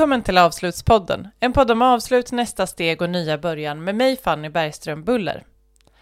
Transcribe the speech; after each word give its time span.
Välkommen 0.00 0.22
till 0.22 0.38
Avslutspodden, 0.38 1.28
en 1.40 1.52
podd 1.52 1.70
om 1.70 1.82
avslut, 1.82 2.32
nästa 2.32 2.66
steg 2.66 3.02
och 3.02 3.10
nya 3.10 3.38
början 3.38 3.84
med 3.84 3.94
mig 3.94 4.16
Fanny 4.16 4.48
Bergström 4.48 5.04
Buller. 5.04 5.44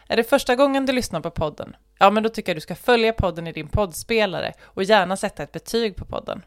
Är 0.08 0.16
det 0.16 0.24
första 0.24 0.56
gången 0.56 0.86
du 0.86 0.92
lyssnar 0.92 1.20
på 1.20 1.30
podden? 1.30 1.76
Ja, 1.98 2.10
men 2.10 2.22
då 2.22 2.28
tycker 2.28 2.52
jag 2.52 2.56
du 2.56 2.60
ska 2.60 2.74
följa 2.74 3.12
podden 3.12 3.46
i 3.46 3.52
din 3.52 3.68
poddspelare 3.68 4.52
och 4.62 4.82
gärna 4.82 5.16
sätta 5.16 5.42
ett 5.42 5.52
betyg 5.52 5.96
på 5.96 6.04
podden. 6.04 6.42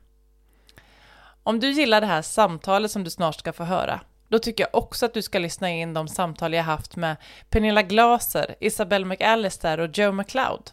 Om 1.43 1.59
du 1.59 1.71
gillar 1.71 2.01
det 2.01 2.07
här 2.07 2.21
samtalet 2.21 2.91
som 2.91 3.03
du 3.03 3.09
snart 3.09 3.35
ska 3.35 3.53
få 3.53 3.63
höra, 3.63 4.01
då 4.27 4.39
tycker 4.39 4.63
jag 4.63 4.83
också 4.83 5.05
att 5.05 5.13
du 5.13 5.21
ska 5.21 5.39
lyssna 5.39 5.69
in 5.69 5.93
de 5.93 6.07
samtal 6.07 6.53
jag 6.53 6.63
haft 6.63 6.95
med 6.95 7.15
Pernilla 7.49 7.81
Glaser, 7.81 8.55
Isabelle 8.59 9.05
McAllister 9.05 9.79
och 9.79 9.97
Joe 9.97 10.11
McLeod. 10.11 10.71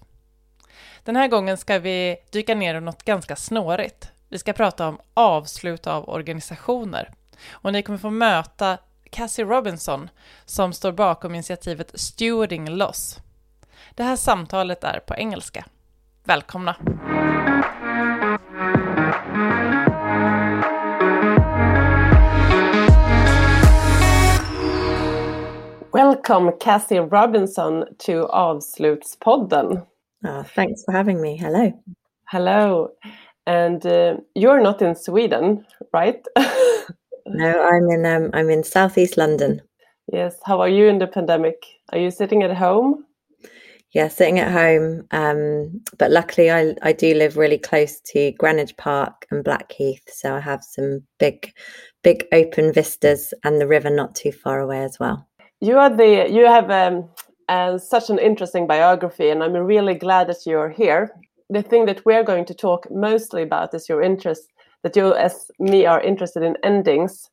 Den 1.05 1.17
här 1.17 1.29
gången 1.29 1.57
ska 1.57 1.79
vi 1.79 2.17
dyka 2.33 2.55
ner 2.55 2.75
i 2.75 2.81
något 2.81 3.03
ganska 3.03 3.37
snårigt. 3.37 4.13
Vi 4.31 4.39
ska 4.39 4.53
prata 4.53 4.89
om 4.89 4.99
avslut 5.15 5.87
av 5.87 6.09
organisationer. 6.09 7.11
Och 7.53 7.73
ni 7.73 7.83
kommer 7.83 7.99
få 7.99 8.11
möta 8.11 8.79
Cassie 9.11 9.45
Robinson 9.45 10.11
som 10.45 10.73
står 10.73 10.93
bakom 10.93 11.35
initiativet 11.35 12.01
Stewarding 12.01 12.71
Loss. 12.71 13.19
Det 13.95 14.03
här 14.03 14.17
samtalet 14.17 14.85
är 14.85 15.01
på 15.01 15.15
engelska. 15.15 15.65
Välkomna! 16.25 16.77
Welcome 25.93 26.53
Cassie 26.61 27.01
Robinson 27.01 27.85
to 27.99 28.13
Avslutspodden. 28.27 29.67
Oh, 30.25 30.43
thanks 30.55 30.85
for 30.85 30.93
having 30.93 31.21
me. 31.21 31.37
Hello. 31.37 31.73
Hello. 32.25 32.89
And 33.49 33.85
uh, 33.87 34.19
you're 34.35 34.61
not 34.61 34.83
in 34.83 34.95
Sweden, 34.95 35.65
right? 35.95 36.23
no, 36.37 37.63
I'm 37.67 37.89
in 37.89 38.05
um, 38.05 38.31
I'm 38.35 38.51
in 38.51 38.63
southeast 38.63 39.17
London. 39.17 39.63
Yes. 40.13 40.37
How 40.45 40.61
are 40.61 40.69
you 40.69 40.87
in 40.87 40.99
the 40.99 41.07
pandemic? 41.07 41.57
Are 41.91 41.99
you 41.99 42.11
sitting 42.11 42.43
at 42.43 42.55
home? 42.55 43.07
Yeah, 43.95 44.09
sitting 44.09 44.39
at 44.39 44.53
home. 44.53 45.07
Um, 45.13 45.81
but 45.97 46.11
luckily, 46.11 46.51
I 46.51 46.75
I 46.83 46.93
do 46.93 47.15
live 47.15 47.39
really 47.39 47.57
close 47.57 48.03
to 48.13 48.33
Greenwich 48.33 48.77
Park 48.77 49.25
and 49.31 49.43
Blackheath, 49.43 50.05
so 50.13 50.35
I 50.35 50.41
have 50.41 50.63
some 50.63 51.01
big, 51.19 51.51
big 52.03 52.27
open 52.33 52.71
vistas 52.71 53.33
and 53.45 53.59
the 53.59 53.67
river 53.67 53.89
not 53.89 54.15
too 54.15 54.31
far 54.31 54.61
away 54.61 54.83
as 54.83 54.99
well. 55.01 55.27
You 55.61 55.79
are 55.79 55.89
the 55.89 56.29
you 56.31 56.45
have 56.45 56.71
um, 56.71 57.09
uh, 57.49 57.79
such 57.79 58.11
an 58.11 58.19
interesting 58.19 58.67
biography, 58.67 59.31
and 59.31 59.43
I'm 59.43 59.55
really 59.55 59.95
glad 59.95 60.27
that 60.27 60.45
you're 60.45 60.69
here 60.69 61.15
the 61.51 61.63
thing 61.63 61.87
that 61.87 62.05
we're 62.05 62.25
going 62.25 62.45
to 62.45 62.55
talk 62.55 62.91
mostly 62.91 63.43
about 63.43 63.75
is 63.75 63.89
your 63.89 64.03
interest 64.03 64.49
that 64.83 64.97
you 64.97 65.15
as 65.15 65.51
me 65.59 65.87
are 65.87 66.01
interested 66.01 66.43
in 66.43 66.57
endings 66.63 67.31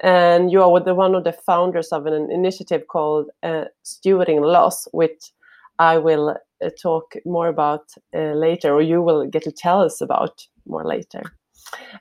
and 0.00 0.50
you 0.52 0.62
are 0.62 0.80
the 0.80 0.94
one 0.94 1.14
of 1.14 1.24
the 1.24 1.32
founders 1.32 1.88
of 1.92 2.06
an 2.06 2.30
initiative 2.30 2.86
called 2.88 3.30
uh, 3.42 3.64
stewarding 3.84 4.40
loss 4.40 4.86
which 4.92 5.32
i 5.78 5.96
will 5.96 6.36
uh, 6.64 6.70
talk 6.80 7.14
more 7.24 7.48
about 7.48 7.84
uh, 8.14 8.32
later 8.32 8.72
or 8.72 8.82
you 8.82 9.02
will 9.02 9.26
get 9.26 9.42
to 9.42 9.52
tell 9.52 9.82
us 9.82 10.00
about 10.00 10.46
more 10.66 10.84
later. 10.84 11.22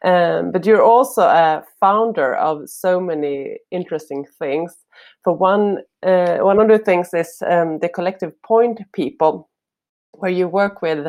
Um, 0.04 0.52
but 0.52 0.66
you're 0.66 0.84
also 0.84 1.24
a 1.24 1.64
founder 1.80 2.36
of 2.36 2.70
so 2.70 3.00
many 3.00 3.58
interesting 3.72 4.26
things. 4.40 4.76
For 5.24 5.34
one 5.34 5.80
uh, 6.04 6.38
one 6.38 6.60
of 6.60 6.68
the 6.68 6.78
things 6.78 7.14
is 7.14 7.42
um, 7.46 7.80
the 7.80 7.90
collective 7.90 8.32
point 8.44 8.80
people 8.94 9.50
where 10.12 10.32
you 10.32 10.48
work 10.48 10.82
with 10.82 11.08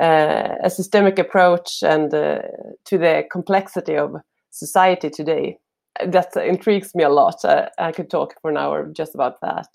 a 0.00 0.70
systemic 0.70 1.18
approach 1.18 1.82
and 1.82 2.12
uh, 2.14 2.38
to 2.84 2.98
the 2.98 3.24
complexity 3.30 3.96
of 3.96 4.16
society 4.50 5.10
today. 5.10 5.58
That 6.06 6.36
intrigues 6.36 6.94
me 6.94 7.02
a 7.04 7.08
lot. 7.08 7.44
Uh, 7.44 7.68
I 7.78 7.92
could 7.92 8.10
talk 8.10 8.34
for 8.40 8.50
an 8.50 8.56
hour 8.56 8.88
just 8.94 9.14
about 9.14 9.40
that. 9.40 9.66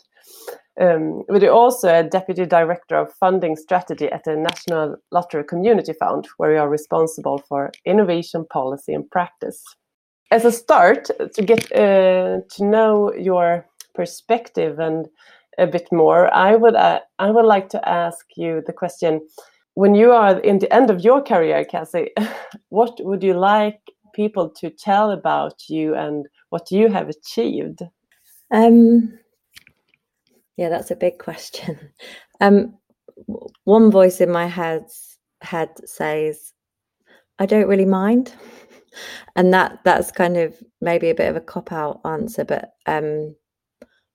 Um, 0.79 1.23
but 1.27 1.41
you're 1.41 1.53
also 1.53 1.87
a 1.87 2.03
deputy 2.03 2.45
director 2.45 2.95
of 2.95 3.13
funding 3.19 3.55
strategy 3.55 4.09
at 4.11 4.23
the 4.23 4.35
National 4.35 4.95
Lottery 5.11 5.43
Community 5.43 5.93
Fund, 5.93 6.27
where 6.37 6.53
you 6.53 6.59
are 6.59 6.69
responsible 6.69 7.43
for 7.47 7.71
innovation, 7.85 8.45
policy, 8.51 8.93
and 8.93 9.09
practice. 9.11 9.61
As 10.31 10.45
a 10.45 10.51
start, 10.51 11.11
to 11.35 11.41
get 11.43 11.71
uh, 11.73 12.39
to 12.55 12.63
know 12.63 13.13
your 13.13 13.67
perspective 13.93 14.79
and 14.79 15.07
a 15.59 15.67
bit 15.67 15.87
more, 15.91 16.33
I 16.33 16.55
would 16.55 16.75
uh, 16.75 17.01
I 17.19 17.29
would 17.29 17.45
like 17.45 17.69
to 17.69 17.87
ask 17.87 18.25
you 18.35 18.63
the 18.65 18.73
question: 18.73 19.21
when 19.75 19.95
you 19.95 20.11
are 20.11 20.39
in 20.39 20.59
the 20.59 20.71
end 20.73 20.89
of 20.89 21.01
your 21.01 21.21
career, 21.21 21.65
Cassie, 21.65 22.11
what 22.69 22.97
would 23.03 23.23
you 23.23 23.33
like 23.33 23.79
people 24.13 24.49
to 24.49 24.69
tell 24.69 25.11
about 25.11 25.67
you 25.67 25.95
and 25.95 26.27
what 26.49 26.71
you 26.71 26.89
have 26.89 27.09
achieved? 27.09 27.81
Um, 28.51 29.17
yeah, 30.57 30.69
that's 30.69 30.91
a 30.91 30.95
big 30.95 31.17
question. 31.19 31.79
Um, 32.41 32.77
one 33.63 33.89
voice 33.89 34.19
in 34.19 34.29
my 34.29 34.47
head 34.47 34.85
head 35.41 35.69
says, 35.85 36.51
"I 37.39 37.45
don't 37.45 37.69
really 37.69 37.85
mind," 37.85 38.33
and 39.37 39.53
that 39.53 39.79
that's 39.85 40.11
kind 40.11 40.35
of 40.35 40.61
maybe 40.81 41.09
a 41.09 41.15
bit 41.15 41.29
of 41.29 41.37
a 41.37 41.39
cop 41.39 41.71
out 41.71 42.01
answer, 42.03 42.43
but 42.43 42.73
um, 42.85 43.33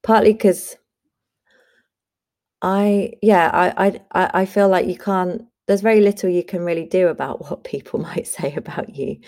partly 0.02 0.32
because 0.34 0.76
I 2.62 3.12
yeah, 3.22 3.50
I 3.52 4.00
I 4.12 4.30
I 4.42 4.46
feel 4.46 4.68
like 4.68 4.86
you 4.86 4.96
can't 4.98 5.46
there's 5.66 5.80
very 5.82 6.00
little 6.00 6.30
you 6.30 6.42
can 6.42 6.64
really 6.64 6.86
do 6.86 7.08
about 7.08 7.40
what 7.50 7.64
people 7.64 8.00
might 8.08 8.26
say 8.26 8.54
about 8.54 8.94
you. 8.96 9.18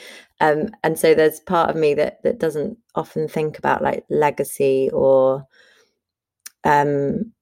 Um, 0.41 0.71
and 0.83 0.99
so 0.99 1.15
there's 1.15 1.41
part 1.41 1.71
of 1.71 1.77
me 1.77 1.95
that 1.95 2.23
that 2.25 2.39
doesn't 2.39 2.79
often 2.95 3.29
think 3.29 3.59
about 3.59 3.83
like 3.83 4.05
legacy 4.11 4.91
or 4.93 5.47
um 6.65 7.33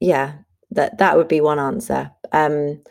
yeah, 0.00 0.38
that 0.70 0.98
that 0.98 1.16
would 1.16 1.28
be 1.28 1.40
one 1.40 1.58
answer. 1.58 2.10
Um 2.32 2.82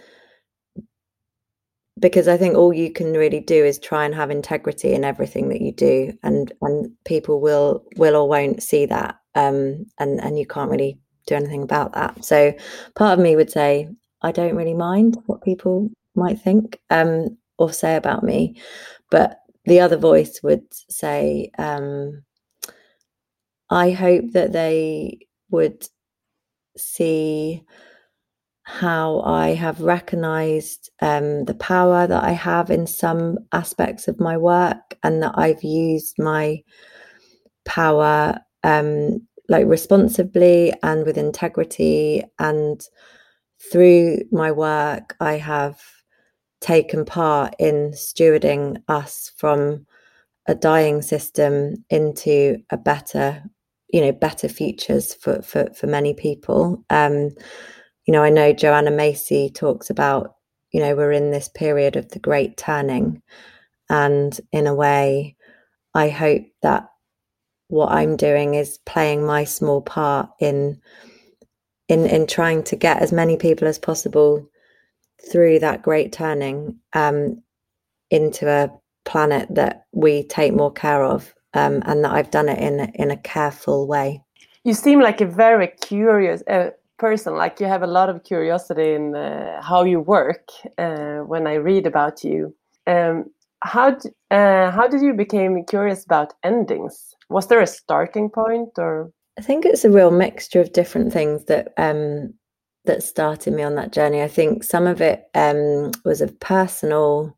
because 2.00 2.28
I 2.28 2.38
think 2.38 2.56
all 2.56 2.74
you 2.74 2.92
can 2.92 3.14
really 3.14 3.40
do 3.40 3.64
is 3.64 3.78
try 3.78 4.06
and 4.06 4.16
have 4.16 4.32
integrity 4.32 4.94
in 4.94 5.04
everything 5.04 5.50
that 5.50 5.62
you 5.62 5.72
do 5.72 6.14
and 6.24 6.52
and 6.62 6.92
people 7.06 7.40
will 7.40 7.84
will 7.98 8.16
or 8.16 8.28
won't 8.28 8.64
see 8.64 8.86
that 8.88 9.16
um 9.36 9.86
and 10.00 10.20
and 10.20 10.40
you 10.40 10.46
can't 10.48 10.72
really 10.72 10.98
do 11.28 11.36
anything 11.36 11.64
about 11.64 11.94
that. 11.94 12.24
So 12.24 12.54
part 12.96 13.18
of 13.18 13.24
me 13.24 13.36
would 13.36 13.52
say, 13.52 13.90
I 14.22 14.32
don't 14.32 14.56
really 14.56 14.74
mind 14.74 15.18
what 15.26 15.44
people 15.44 15.90
might 16.16 16.40
think 16.40 16.80
um, 16.90 17.38
or 17.58 17.72
say 17.72 17.96
about 17.96 18.24
me. 18.24 18.56
But 19.12 19.40
the 19.66 19.80
other 19.80 19.98
voice 19.98 20.42
would 20.44 20.66
say, 20.90 21.52
um, 21.58 22.24
I 23.70 23.92
hope 23.92 24.32
that 24.34 24.54
they 24.54 25.20
would 25.50 25.88
see 26.78 27.64
how 28.64 29.22
I 29.22 29.50
have 29.50 29.82
recognized 29.82 30.90
um, 31.02 31.46
the 31.46 31.54
power 31.56 32.08
that 32.08 32.24
I 32.24 32.32
have 32.32 32.70
in 32.70 32.88
some 32.88 33.40
aspects 33.52 34.08
of 34.08 34.20
my 34.20 34.38
work 34.38 34.98
and 35.04 35.22
that 35.22 35.34
I've 35.36 35.64
used 35.64 36.16
my 36.18 36.64
power 37.66 38.40
um, 38.64 39.28
like 39.50 39.66
responsibly 39.68 40.74
and 40.84 41.06
with 41.06 41.18
integrity. 41.18 42.24
And 42.40 42.82
through 43.72 44.20
my 44.32 44.52
work 44.52 45.16
i 45.20 45.34
have 45.34 45.82
taken 46.60 47.06
part 47.06 47.56
in 47.60 47.92
stewarding 47.92 48.82
us 48.88 49.32
from 49.38 49.86
a 50.48 50.56
dying 50.56 51.02
system 51.02 51.76
into 51.90 52.58
a 52.72 52.78
better 52.78 53.44
you 53.90 54.02
know 54.02 54.12
better 54.12 54.50
futures 54.50 55.14
for 55.14 55.42
for, 55.42 55.72
for 55.74 55.88
many 55.88 56.14
people. 56.14 56.84
Um 56.90 57.32
you 58.06 58.12
know 58.12 58.24
i 58.24 58.30
know 58.30 58.52
joanna 58.52 58.92
macy 58.92 59.50
talks 59.50 59.90
about 59.90 60.36
you 60.72 60.82
know 60.82 60.96
we're 60.96 61.12
in 61.12 61.32
this 61.32 61.48
period 61.48 61.96
of 61.96 62.10
the 62.10 62.20
great 62.20 62.58
turning. 62.58 63.22
And 63.90 64.40
in 64.52 64.68
a 64.68 64.76
way 64.76 65.36
i 65.94 66.10
hope 66.10 66.44
that 66.62 66.90
what 67.74 67.92
I'm 67.92 68.16
doing 68.16 68.54
is 68.54 68.78
playing 68.86 69.26
my 69.26 69.46
small 69.46 69.82
part 69.82 70.30
in 70.40 70.80
in 71.90 72.06
in 72.06 72.28
trying 72.28 72.64
to 72.66 72.76
get 72.76 73.02
as 73.02 73.12
many 73.12 73.36
people 73.36 73.68
as 73.68 73.80
possible 73.80 74.48
through 75.32 75.58
that 75.60 75.82
great 75.82 76.12
turning 76.12 76.78
um, 76.94 77.42
into 78.12 78.48
a 78.48 78.70
planet 79.06 79.48
that 79.56 79.86
we 79.92 80.24
take 80.24 80.54
more 80.54 80.72
care 80.72 81.04
of, 81.04 81.34
um, 81.56 81.82
and 81.86 82.04
that 82.04 82.12
I've 82.12 82.30
done 82.30 82.48
it 82.48 82.60
in 82.60 82.80
in 82.94 83.10
a 83.10 83.18
careful 83.18 83.88
way. 83.88 84.22
You 84.64 84.76
seem 84.76 85.02
like 85.02 85.20
a 85.20 85.26
very 85.26 85.68
curious 85.68 86.44
uh, 86.48 86.70
person. 87.00 87.36
Like 87.36 87.60
you 87.60 87.66
have 87.66 87.82
a 87.82 87.88
lot 87.88 88.08
of 88.08 88.24
curiosity 88.24 88.94
in 88.94 89.16
uh, 89.16 89.64
how 89.64 89.84
you 89.84 90.00
work. 90.00 90.50
Uh, 90.78 91.22
when 91.26 91.48
I 91.48 91.56
read 91.56 91.88
about 91.88 92.24
you, 92.24 92.56
um, 92.86 93.32
how 93.64 93.98
uh, 94.30 94.72
how 94.72 94.88
did 94.88 95.02
you 95.02 95.14
become 95.14 95.64
curious 95.66 96.04
about 96.06 96.34
endings? 96.44 97.16
Was 97.30 97.48
there 97.48 97.62
a 97.62 97.68
starting 97.68 98.30
point, 98.30 98.70
or 98.78 99.12
I 99.38 99.42
think 99.42 99.66
it's 99.66 99.86
a 99.86 99.90
real 99.90 100.12
mixture 100.12 100.62
of 100.62 100.74
different 100.74 101.14
things 101.14 101.46
that 101.46 101.74
um, 101.78 102.34
that 102.86 103.04
started 103.04 103.54
me 103.54 103.64
on 103.64 103.76
that 103.76 103.94
journey. 103.94 104.22
I 104.22 104.28
think 104.28 104.64
some 104.64 104.86
of 104.86 105.02
it 105.02 105.26
um, 105.34 105.92
was 106.04 106.22
a 106.22 106.28
personal 106.28 107.36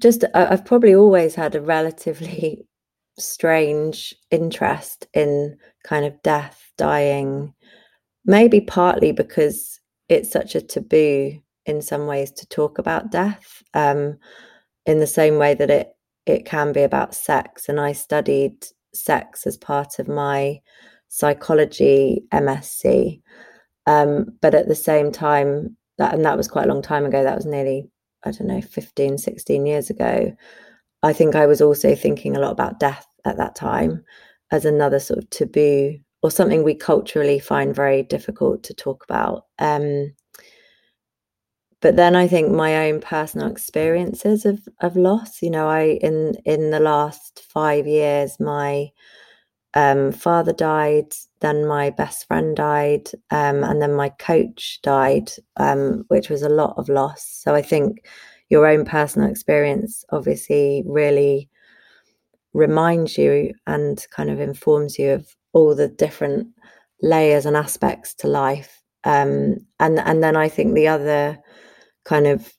just 0.00 0.24
I've 0.34 0.66
probably 0.66 0.94
always 0.94 1.34
had 1.34 1.54
a 1.54 1.62
relatively 1.62 2.66
strange 3.18 4.14
interest 4.30 5.06
in 5.14 5.56
kind 5.84 6.04
of 6.04 6.20
death, 6.22 6.70
dying, 6.76 7.54
maybe 8.24 8.60
partly 8.60 9.12
because 9.12 9.80
it's 10.08 10.30
such 10.30 10.54
a 10.54 10.60
taboo 10.60 11.40
in 11.66 11.82
some 11.82 12.06
ways 12.06 12.30
to 12.32 12.46
talk 12.48 12.78
about 12.78 13.10
death, 13.10 13.62
um, 13.74 14.18
in 14.88 14.98
the 15.00 15.06
same 15.06 15.36
way 15.36 15.54
that 15.54 15.70
it 15.70 15.94
it 16.26 16.44
can 16.44 16.72
be 16.72 16.82
about 16.82 17.14
sex. 17.14 17.68
And 17.68 17.78
I 17.78 17.92
studied 17.92 18.66
sex 18.92 19.46
as 19.46 19.56
part 19.56 19.98
of 19.98 20.08
my 20.08 20.60
psychology 21.08 22.24
MSc, 22.32 23.20
um, 23.86 24.26
but 24.42 24.54
at 24.54 24.68
the 24.68 24.74
same 24.74 25.12
time, 25.12 25.76
that 25.98 26.14
and 26.14 26.24
that 26.24 26.36
was 26.36 26.48
quite 26.48 26.64
a 26.64 26.72
long 26.72 26.82
time 26.82 27.04
ago. 27.04 27.22
That 27.22 27.36
was 27.36 27.46
nearly 27.46 27.88
I 28.24 28.32
don't 28.32 28.48
know 28.48 28.62
15, 28.62 29.18
16 29.18 29.66
years 29.66 29.90
ago. 29.90 30.34
I 31.02 31.12
think 31.12 31.36
I 31.36 31.46
was 31.46 31.60
also 31.60 31.94
thinking 31.94 32.36
a 32.36 32.40
lot 32.40 32.50
about 32.50 32.80
death 32.80 33.06
at 33.24 33.36
that 33.36 33.54
time 33.54 34.02
as 34.50 34.64
another 34.64 34.98
sort 34.98 35.18
of 35.18 35.30
taboo 35.30 35.98
or 36.22 36.30
something 36.30 36.64
we 36.64 36.74
culturally 36.74 37.38
find 37.38 37.76
very 37.76 38.02
difficult 38.02 38.64
to 38.64 38.74
talk 38.74 39.04
about. 39.04 39.44
Um, 39.58 40.14
but 41.80 41.96
then 41.96 42.16
I 42.16 42.26
think 42.26 42.50
my 42.50 42.88
own 42.88 43.00
personal 43.00 43.50
experiences 43.50 44.44
of 44.44 44.66
of 44.80 44.96
loss. 44.96 45.42
You 45.42 45.50
know, 45.50 45.68
I 45.68 45.98
in 46.02 46.36
in 46.44 46.70
the 46.70 46.80
last 46.80 47.42
five 47.52 47.86
years, 47.86 48.40
my 48.40 48.90
um, 49.74 50.12
father 50.12 50.52
died, 50.52 51.14
then 51.40 51.66
my 51.66 51.90
best 51.90 52.26
friend 52.26 52.56
died, 52.56 53.10
um, 53.30 53.62
and 53.64 53.80
then 53.80 53.94
my 53.94 54.08
coach 54.08 54.80
died, 54.82 55.30
um, 55.56 56.04
which 56.08 56.28
was 56.30 56.42
a 56.42 56.48
lot 56.48 56.74
of 56.78 56.88
loss. 56.88 57.24
So 57.24 57.54
I 57.54 57.62
think 57.62 58.04
your 58.48 58.66
own 58.66 58.84
personal 58.84 59.30
experience 59.30 60.04
obviously 60.10 60.82
really 60.86 61.48
reminds 62.54 63.18
you 63.18 63.52
and 63.66 64.04
kind 64.10 64.30
of 64.30 64.40
informs 64.40 64.98
you 64.98 65.12
of 65.12 65.36
all 65.52 65.74
the 65.74 65.88
different 65.88 66.48
layers 67.02 67.46
and 67.46 67.56
aspects 67.56 68.14
to 68.14 68.26
life. 68.26 68.82
Um, 69.04 69.58
and 69.78 70.00
and 70.00 70.22
then 70.22 70.34
I 70.34 70.48
think 70.48 70.74
the 70.74 70.88
other 70.88 71.38
kind 72.08 72.26
of 72.26 72.52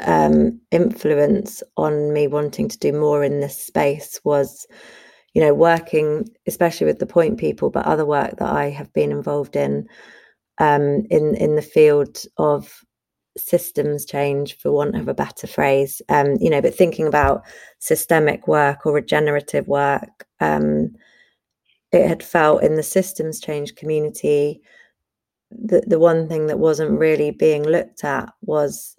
um, 0.00 0.60
influence 0.70 1.62
on 1.76 2.12
me 2.12 2.26
wanting 2.26 2.68
to 2.68 2.78
do 2.78 2.92
more 2.92 3.24
in 3.24 3.40
this 3.40 3.60
space 3.60 4.20
was, 4.24 4.66
you 5.34 5.40
know, 5.40 5.54
working 5.54 6.28
especially 6.46 6.86
with 6.86 6.98
the 6.98 7.06
point 7.06 7.38
people, 7.38 7.70
but 7.70 7.86
other 7.86 8.04
work 8.04 8.36
that 8.38 8.50
I 8.50 8.68
have 8.70 8.92
been 8.92 9.10
involved 9.10 9.56
in 9.56 9.88
um, 10.58 11.06
in 11.10 11.34
in 11.36 11.56
the 11.56 11.62
field 11.62 12.22
of 12.36 12.84
systems 13.38 14.04
change 14.04 14.58
for 14.58 14.72
want 14.72 14.96
of 14.96 15.06
a 15.08 15.14
better 15.14 15.46
phrase 15.46 16.02
um 16.08 16.34
you 16.40 16.50
know 16.50 16.60
but 16.60 16.74
thinking 16.74 17.06
about 17.06 17.42
systemic 17.78 18.48
work 18.48 18.84
or 18.84 18.92
regenerative 18.92 19.68
work 19.68 20.26
um 20.40 20.90
it 21.92 22.06
had 22.08 22.24
felt 22.24 22.62
in 22.64 22.74
the 22.74 22.82
systems 22.82 23.40
change 23.40 23.76
community 23.76 24.60
the 25.50 25.82
the 25.86 25.98
one 25.98 26.28
thing 26.28 26.46
that 26.46 26.58
wasn't 26.58 26.98
really 26.98 27.30
being 27.30 27.62
looked 27.64 28.04
at 28.04 28.32
was 28.42 28.96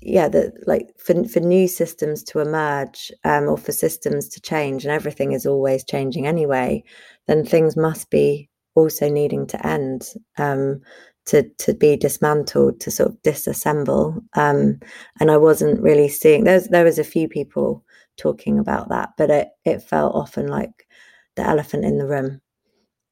yeah 0.00 0.28
that 0.28 0.52
like 0.66 0.88
for 0.98 1.24
for 1.24 1.40
new 1.40 1.68
systems 1.68 2.22
to 2.22 2.40
emerge 2.40 3.12
um 3.24 3.44
or 3.48 3.58
for 3.58 3.72
systems 3.72 4.28
to 4.28 4.40
change 4.40 4.84
and 4.84 4.92
everything 4.92 5.32
is 5.32 5.46
always 5.46 5.84
changing 5.84 6.26
anyway 6.26 6.82
then 7.26 7.44
things 7.44 7.76
must 7.76 8.08
be 8.10 8.48
also 8.74 9.08
needing 9.08 9.46
to 9.46 9.66
end 9.66 10.14
um 10.38 10.80
to 11.26 11.42
to 11.58 11.74
be 11.74 11.96
dismantled 11.96 12.80
to 12.80 12.90
sort 12.90 13.10
of 13.10 13.22
disassemble 13.22 14.18
um, 14.34 14.80
and 15.20 15.30
i 15.30 15.36
wasn't 15.36 15.80
really 15.82 16.08
seeing 16.08 16.44
there's 16.44 16.68
there 16.68 16.84
was 16.84 16.98
a 16.98 17.04
few 17.04 17.28
people 17.28 17.84
talking 18.16 18.58
about 18.58 18.88
that 18.88 19.10
but 19.18 19.30
it 19.30 19.48
it 19.66 19.82
felt 19.82 20.14
often 20.14 20.48
like 20.48 20.88
the 21.36 21.42
elephant 21.42 21.84
in 21.84 21.98
the 21.98 22.06
room 22.06 22.40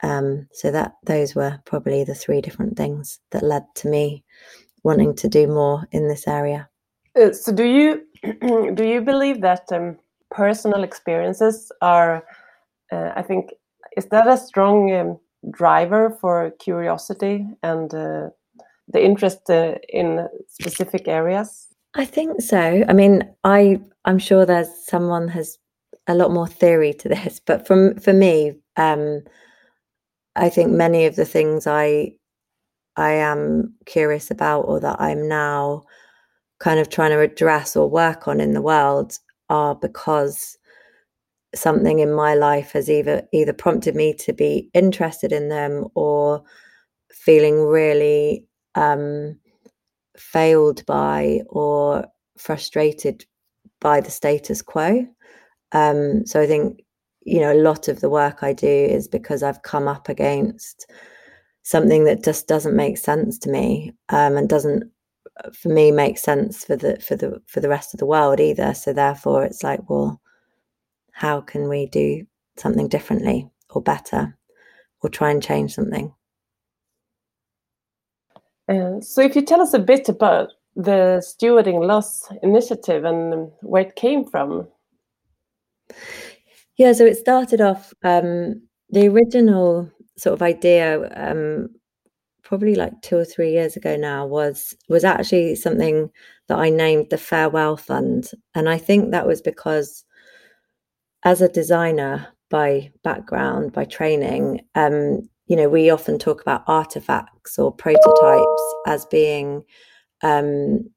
um, 0.02 0.46
so 0.52 0.70
that 0.70 0.94
those 1.04 1.34
were 1.34 1.58
probably 1.64 2.04
the 2.04 2.14
three 2.14 2.40
different 2.40 2.76
things 2.76 3.20
that 3.31 3.43
led 3.43 3.64
to 3.75 3.88
me 3.88 4.25
wanting 4.82 5.14
to 5.14 5.28
do 5.28 5.46
more 5.46 5.87
in 5.93 6.08
this 6.08 6.26
area 6.28 6.69
uh, 7.20 7.32
so 7.32 7.52
do 7.52 7.64
you 7.64 8.02
do 8.75 8.84
you 8.84 9.00
believe 9.00 9.40
that 9.40 9.64
um, 9.72 9.96
personal 10.31 10.82
experiences 10.84 11.72
are 11.81 12.25
uh, 12.93 13.12
i 13.16 13.22
think 13.22 13.50
is 13.96 14.06
that 14.06 14.28
a 14.28 14.37
strong 14.37 14.93
um, 14.94 15.19
driver 15.50 16.10
for 16.20 16.50
curiosity 16.58 17.46
and 17.62 17.93
uh, 17.94 18.28
the 18.88 19.04
interest 19.04 19.50
uh, 19.50 19.75
in 19.88 20.28
specific 20.48 21.08
areas? 21.08 21.69
I 21.94 22.04
think 22.04 22.40
so. 22.40 22.84
I 22.88 22.93
mean, 22.93 23.28
I 23.44 23.81
I'm 24.04 24.19
sure 24.19 24.44
there's 24.44 24.69
someone 24.87 25.28
has 25.28 25.58
a 26.06 26.14
lot 26.14 26.31
more 26.31 26.46
theory 26.46 26.93
to 26.94 27.08
this, 27.08 27.40
but 27.40 27.66
from 27.66 27.96
for 27.98 28.12
me, 28.12 28.54
um, 28.76 29.22
I 30.36 30.48
think 30.50 30.70
many 30.70 31.06
of 31.06 31.16
the 31.16 31.24
things 31.24 31.66
I 31.66 32.12
I 32.96 33.12
am 33.12 33.74
curious 33.86 34.30
about 34.30 34.62
or 34.62 34.80
that 34.80 35.00
I'm 35.00 35.28
now 35.28 35.84
kind 36.60 36.80
of 36.80 36.88
trying 36.88 37.10
to 37.10 37.20
address 37.20 37.76
or 37.76 37.90
work 37.90 38.28
on 38.28 38.40
in 38.40 38.54
the 38.54 38.62
world 38.62 39.18
are 39.50 39.74
because 39.74 40.56
something 41.54 42.00
in 42.00 42.12
my 42.12 42.34
life 42.34 42.72
has 42.72 42.90
either 42.90 43.22
either 43.32 43.52
prompted 43.52 43.94
me 43.94 44.14
to 44.14 44.32
be 44.32 44.70
interested 44.74 45.32
in 45.32 45.48
them 45.48 45.86
or 45.94 46.42
feeling 47.12 47.60
really 47.60 48.46
um, 48.74 49.38
failed 50.16 50.84
by 50.86 51.40
or 51.48 52.06
frustrated 52.38 53.24
by 53.80 54.00
the 54.00 54.10
status 54.10 54.62
quo. 54.62 55.06
Um, 55.72 56.26
so 56.26 56.40
I 56.40 56.46
think 56.46 56.82
you 57.26 57.40
know 57.40 57.52
a 57.52 57.62
lot 57.62 57.88
of 57.88 58.00
the 58.00 58.08
work 58.08 58.43
I 58.43 58.52
do 58.52 58.67
is 58.67 59.08
because 59.08 59.43
I've 59.43 59.62
come 59.62 59.88
up 59.88 60.08
against 60.08 60.90
something 61.62 62.05
that 62.05 62.25
just 62.25 62.46
doesn't 62.46 62.76
make 62.76 62.96
sense 62.96 63.38
to 63.38 63.50
me 63.50 63.93
um, 64.08 64.37
and 64.37 64.49
doesn't 64.49 64.84
for 65.52 65.69
me 65.69 65.90
make 65.90 66.17
sense 66.17 66.64
for 66.64 66.76
the 66.76 66.99
for 67.00 67.17
the 67.17 67.43
for 67.46 67.61
the 67.61 67.69
rest 67.69 67.93
of 67.93 68.00
the 68.00 68.06
world 68.06 68.40
either. 68.40 68.73
So 68.75 68.93
therefore, 68.93 69.44
it's 69.44 69.62
like 69.62 69.90
well 69.90 70.20
how 71.11 71.40
can 71.40 71.69
we 71.69 71.87
do 71.87 72.26
something 72.56 72.88
differently 72.88 73.49
or 73.70 73.82
better 73.82 74.37
or 75.02 75.11
try 75.11 75.31
and 75.31 75.43
change 75.43 75.75
something? 75.75 76.12
Uh, 78.69 79.00
so, 79.00 79.22
if 79.22 79.37
you 79.37 79.43
tell 79.43 79.61
us 79.61 79.75
a 79.75 79.79
bit 79.79 80.08
about 80.08 80.50
the 80.77 81.22
Stewarding 81.24 81.86
Loss 81.86 82.31
initiative 82.43 83.05
and 83.05 83.50
where 83.62 83.82
it 83.82 83.96
came 83.96 84.24
from. 84.24 84.69
Yeah, 86.76 86.92
so 86.92 87.04
it 87.06 87.16
started 87.16 87.60
off, 87.60 87.92
um, 88.02 88.62
the 88.90 89.08
original 89.08 89.90
sort 90.18 90.34
of 90.34 90.42
idea, 90.42 91.10
um, 91.16 91.68
probably 92.42 92.74
like 92.76 93.00
two 93.02 93.16
or 93.18 93.24
three 93.24 93.52
years 93.52 93.76
ago 93.76 93.96
now, 93.96 94.26
was 94.26 94.76
was 94.88 95.04
actually 95.04 95.56
something 95.56 96.10
that 96.48 96.58
I 96.58 96.70
named 96.70 97.08
the 97.10 97.18
Farewell 97.18 97.76
Fund, 97.76 98.30
and 98.54 98.68
I 98.68 98.78
think 98.78 99.10
that 99.12 99.26
was 99.26 99.42
because 99.42 100.04
as 101.24 101.40
a 101.40 101.48
designer 101.48 102.28
by 102.50 102.90
background, 103.02 103.72
by 103.72 103.84
training, 103.84 104.60
um, 104.74 105.28
you 105.46 105.56
know, 105.56 105.68
we 105.68 105.90
often 105.90 106.18
talk 106.18 106.40
about 106.40 106.62
artifacts 106.66 107.58
or 107.58 107.72
prototypes 107.72 108.62
as 108.86 109.06
being 109.06 109.62
um, 110.22 110.90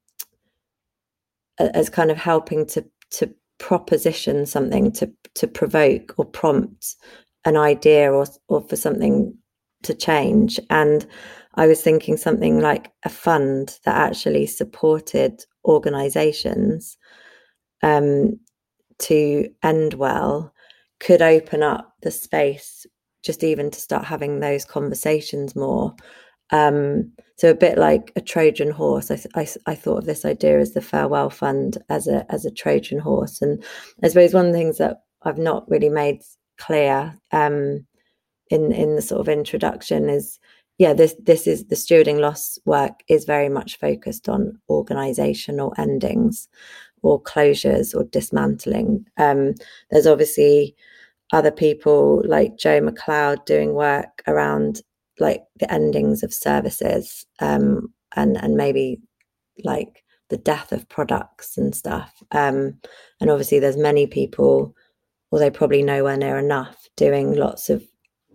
as 1.58 1.90
kind 1.90 2.10
of 2.10 2.16
helping 2.16 2.66
to 2.66 2.84
to 3.10 3.34
proposition 3.60 4.46
something, 4.46 4.90
to 4.92 5.12
to 5.34 5.46
provoke 5.46 6.14
or 6.18 6.24
prompt 6.24 6.96
an 7.44 7.56
idea 7.56 8.12
or 8.12 8.26
or 8.48 8.60
for 8.62 8.74
something 8.74 9.32
to 9.84 9.94
change. 9.94 10.58
And 10.68 11.06
I 11.54 11.66
was 11.66 11.80
thinking 11.80 12.16
something 12.16 12.60
like 12.60 12.90
a 13.04 13.08
fund 13.08 13.78
that 13.84 13.96
actually 13.96 14.46
supported 14.46 15.44
organizations 15.64 16.96
um, 17.82 18.40
to 19.00 19.48
end 19.62 19.94
well 19.94 20.52
could 20.98 21.22
open 21.22 21.62
up 21.62 21.94
the 22.02 22.10
space 22.10 22.86
just 23.22 23.44
even 23.44 23.70
to 23.70 23.80
start 23.80 24.04
having 24.04 24.40
those 24.40 24.64
conversations 24.64 25.54
more 25.54 25.94
um, 26.50 27.12
so 27.40 27.50
a 27.50 27.54
bit 27.54 27.78
like 27.78 28.12
a 28.16 28.20
trojan 28.20 28.70
horse 28.70 29.10
I, 29.10 29.18
I, 29.34 29.48
I, 29.64 29.74
thought 29.74 30.00
of 30.00 30.04
this 30.04 30.26
idea 30.26 30.60
as 30.60 30.74
the 30.74 30.82
farewell 30.82 31.30
fund 31.30 31.78
as 31.88 32.06
a 32.06 32.30
as 32.30 32.44
a 32.44 32.50
trojan 32.50 32.98
horse 32.98 33.40
and 33.40 33.64
i 34.02 34.08
suppose 34.08 34.34
one 34.34 34.46
of 34.46 34.52
the 34.52 34.58
things 34.58 34.76
that 34.76 35.04
i've 35.22 35.38
not 35.38 35.68
really 35.70 35.88
made 35.88 36.20
clear 36.58 37.16
um, 37.32 37.86
in 38.50 38.72
in 38.72 38.94
the 38.94 39.02
sort 39.02 39.22
of 39.22 39.28
introduction 39.28 40.10
is 40.10 40.38
yeah 40.76 40.92
this 40.92 41.16
this 41.24 41.46
is 41.46 41.66
the 41.68 41.76
stewarding 41.76 42.20
loss 42.20 42.58
work 42.66 43.00
is 43.08 43.24
very 43.24 43.48
much 43.48 43.78
focused 43.78 44.28
on 44.28 44.60
organizational 44.68 45.72
endings 45.78 46.46
or 47.02 47.22
closures 47.22 47.94
or 47.94 48.04
dismantling. 48.04 49.06
Um, 49.16 49.54
there's 49.90 50.06
obviously 50.06 50.76
other 51.32 51.50
people 51.50 52.22
like 52.26 52.58
Joe 52.58 52.80
Macleod 52.80 53.44
doing 53.46 53.74
work 53.74 54.22
around 54.26 54.82
like 55.20 55.42
the 55.58 55.72
endings 55.72 56.22
of 56.22 56.32
services 56.34 57.26
um, 57.40 57.92
and 58.16 58.36
and 58.36 58.56
maybe 58.56 59.00
like 59.64 60.02
the 60.30 60.38
death 60.38 60.72
of 60.72 60.88
products 60.88 61.58
and 61.58 61.74
stuff. 61.74 62.22
Um, 62.30 62.78
and 63.20 63.30
obviously, 63.30 63.58
there's 63.58 63.76
many 63.76 64.06
people, 64.06 64.74
although 65.30 65.50
probably 65.50 65.82
nowhere 65.82 66.16
near 66.16 66.38
enough, 66.38 66.88
doing 66.96 67.34
lots 67.34 67.68
of 67.68 67.82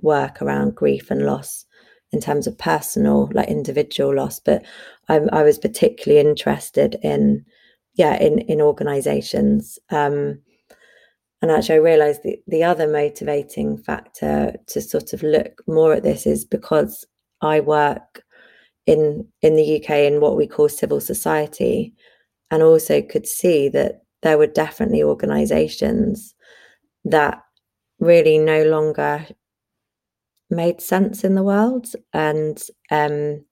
work 0.02 0.42
around 0.42 0.76
grief 0.76 1.10
and 1.10 1.26
loss 1.26 1.66
in 2.12 2.22
terms 2.22 2.48
of 2.48 2.58
personal, 2.58 3.30
like 3.34 3.48
individual 3.48 4.14
loss. 4.16 4.40
But 4.40 4.64
I, 5.10 5.22
I 5.32 5.44
was 5.44 5.58
particularly 5.58 6.26
interested 6.28 6.98
in, 7.02 7.46
yeah, 7.96 8.22
in 8.22 8.40
in 8.40 8.62
organisations. 8.62 9.80
Um, 9.90 10.42
and 11.46 11.52
actually, 11.52 11.76
I 11.76 11.78
realised 11.78 12.24
the 12.24 12.42
the 12.48 12.64
other 12.64 12.88
motivating 12.88 13.78
factor 13.78 14.56
to 14.66 14.82
sort 14.82 15.14
of 15.14 15.22
look 15.22 15.62
more 15.68 15.94
at 15.94 16.02
this 16.02 16.26
is 16.26 16.44
because 16.44 17.06
I 17.40 17.60
work 17.60 18.24
in 18.88 19.28
in 19.44 19.56
the 19.56 19.76
UK 19.80 19.92
in 20.12 20.22
what 20.22 20.38
we 20.38 20.48
call 20.48 20.70
civil 20.70 21.00
society, 21.00 21.94
and 22.50 22.64
also 22.64 23.00
could 23.00 23.28
see 23.28 23.70
that 23.70 24.02
there 24.24 24.40
were 24.40 24.48
definitely 24.48 25.04
organisations 25.04 26.34
that 27.04 27.44
really 28.00 28.40
no 28.40 28.64
longer 28.64 29.28
made 30.50 30.82
sense 30.82 31.24
in 31.24 31.36
the 31.36 31.44
world, 31.44 31.90
and 32.12 32.60
um, 32.90 33.46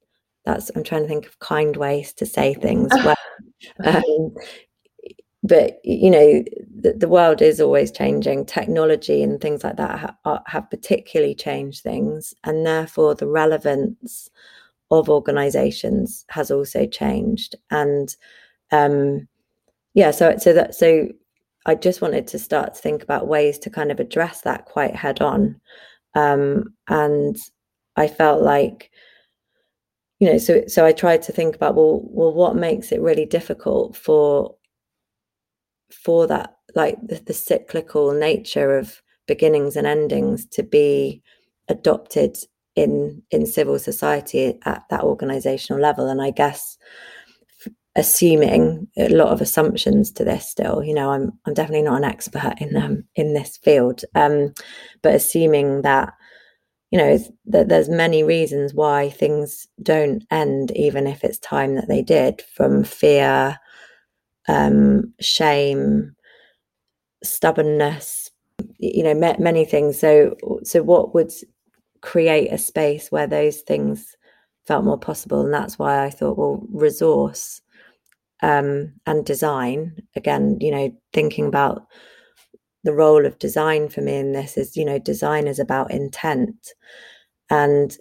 that's 0.46 0.72
I'm 0.76 0.84
trying 0.84 1.04
to 1.04 1.08
think 1.08 1.28
of 1.28 1.38
kind 1.38 1.78
ways 1.78 2.12
to 2.14 2.26
say 2.26 2.56
things. 2.56 2.92
where, 3.04 3.16
um, 3.86 4.34
but 5.44 5.80
you 5.84 6.10
know 6.10 6.44
the, 6.74 6.94
the, 6.94 7.08
world 7.08 7.42
is 7.42 7.60
always 7.60 7.92
changing. 7.92 8.46
Technology 8.46 9.22
and 9.22 9.42
things 9.42 9.64
like 9.64 9.76
that 9.76 10.18
ha- 10.24 10.44
have 10.48 10.70
particularly 10.70 11.36
changed 11.36 11.84
things 11.84 12.34
and 12.46 12.66
therefore 12.66 13.14
the 13.14 13.28
relevance 13.28 14.30
of 14.90 15.10
organizations 15.10 16.26
has 16.30 16.50
also 16.50 16.86
changed. 16.86 17.56
And 17.72 18.16
um 18.72 19.28
yeah 19.94 20.12
so 20.12 20.36
so 20.38 20.54
that 20.54 20.74
so 20.74 21.08
i 21.66 21.76
just 21.76 22.02
wanted 22.02 22.26
to 22.28 22.40
start 22.40 22.74
to 22.74 22.82
think 22.82 23.04
about 23.04 23.28
ways 23.28 23.60
to 23.60 23.70
kind 23.70 23.92
of 23.92 24.00
address 24.00 24.42
that 24.42 24.66
quite 24.66 24.96
head 24.96 25.22
on. 25.22 25.60
Um 26.16 26.74
and 26.88 27.38
i 27.98 28.08
felt 28.08 28.42
like 28.42 28.92
you 30.20 30.32
know 30.32 30.38
so 30.38 30.64
so 30.68 30.86
i 30.86 30.92
tried 30.94 31.22
to 31.24 31.32
think 31.34 31.56
about 31.56 31.76
well 31.76 32.02
well 32.06 32.34
what 32.34 32.56
makes 32.56 32.92
it 32.92 33.02
really 33.02 33.26
difficult 33.26 33.96
for 33.96 34.56
for 35.94 36.28
that 36.28 36.56
like 36.76 36.98
the, 37.04 37.22
the 37.26 37.34
cyclical 37.34 38.12
nature 38.14 38.78
of 38.78 39.02
beginnings 39.28 39.76
and 39.76 39.88
endings 39.88 40.46
to 40.48 40.64
be 40.64 41.22
adopted 41.70 42.38
in 42.76 43.22
in 43.32 43.46
civil 43.46 43.80
society 43.80 44.58
at 44.66 44.84
that 44.90 45.04
organizational 45.04 45.82
level. 45.82 46.08
And 46.10 46.22
i 46.22 46.32
guess 46.32 46.78
assuming 47.96 48.88
a 48.98 49.10
lot 49.10 49.28
of 49.28 49.40
assumptions 49.40 50.12
to 50.12 50.24
this 50.24 50.50
still 50.50 50.84
you 50.84 50.96
know 50.96 51.12
i'm 51.12 51.32
i'm 51.46 51.54
definitely 51.54 51.84
not 51.84 51.98
an 51.98 52.04
expert 52.04 52.56
in 52.58 52.76
um 52.76 53.04
in 53.16 53.34
this 53.34 53.58
field. 53.58 54.04
Um 54.16 54.54
but 55.04 55.14
assuming 55.14 55.84
that 55.84 56.14
you 56.90 56.98
know 56.98 57.20
that 57.46 57.70
there's 57.70 57.90
many 57.90 58.24
reasons 58.24 58.74
why 58.74 59.10
things 59.10 59.68
don't 59.82 60.24
end 60.32 60.72
even 60.76 61.08
if 61.08 61.24
it's 61.24 61.40
time 61.40 61.76
that 61.76 61.88
they 61.88 62.02
did 62.02 62.42
from 62.56 62.84
fear 62.84 63.60
um 64.48 65.14
shame 65.20 66.16
stubbornness 67.24 68.30
you 68.80 69.04
know 69.04 69.14
many 69.40 69.66
things 69.66 70.00
so 70.00 70.36
so 70.64 70.84
what 70.84 71.14
would 71.14 71.32
create 72.02 72.52
a 72.52 72.58
space 72.58 73.12
where 73.12 73.28
those 73.28 73.62
things 73.62 74.16
felt 74.68 74.86
more 74.86 75.00
possible. 75.00 75.42
And 75.42 75.54
that's 75.54 75.80
why 75.80 76.06
I 76.06 76.10
thought, 76.10 76.38
well, 76.38 76.62
resource 76.72 77.62
um, 78.42 78.94
and 79.06 79.26
design, 79.26 79.96
again, 80.16 80.58
you 80.60 80.72
know, 80.72 80.96
thinking 81.14 81.48
about 81.48 81.88
the 82.84 82.94
role 82.94 83.26
of 83.26 83.40
design 83.40 83.88
for 83.90 84.02
me 84.02 84.18
in 84.18 84.34
this 84.34 84.58
is, 84.58 84.76
you 84.76 84.84
know, 84.84 85.00
design 85.00 85.48
is 85.48 85.60
about 85.60 85.92
intent. 85.92 86.74
And 87.50 87.98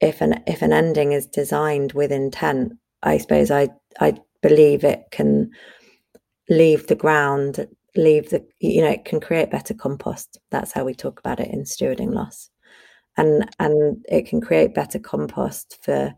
if 0.00 0.20
an 0.20 0.42
if 0.48 0.62
an 0.62 0.72
ending 0.72 1.12
is 1.12 1.26
designed 1.26 1.92
with 1.92 2.10
intent, 2.10 2.72
I 3.04 3.18
suppose 3.18 3.52
I 3.52 3.68
I 4.00 4.14
believe 4.42 4.84
it 4.84 5.04
can 5.10 5.50
leave 6.48 6.86
the 6.86 6.94
ground, 6.94 7.66
leave 7.96 8.30
the 8.30 8.44
you 8.60 8.82
know, 8.82 8.90
it 8.90 9.04
can 9.04 9.20
create 9.20 9.50
better 9.50 9.74
compost. 9.74 10.38
That's 10.50 10.72
how 10.72 10.84
we 10.84 10.94
talk 10.94 11.18
about 11.20 11.40
it 11.40 11.48
in 11.48 11.64
stewarding 11.64 12.12
loss. 12.12 12.50
And 13.16 13.48
and 13.58 14.04
it 14.08 14.26
can 14.26 14.40
create 14.40 14.74
better 14.74 14.98
compost 14.98 15.78
for 15.82 16.14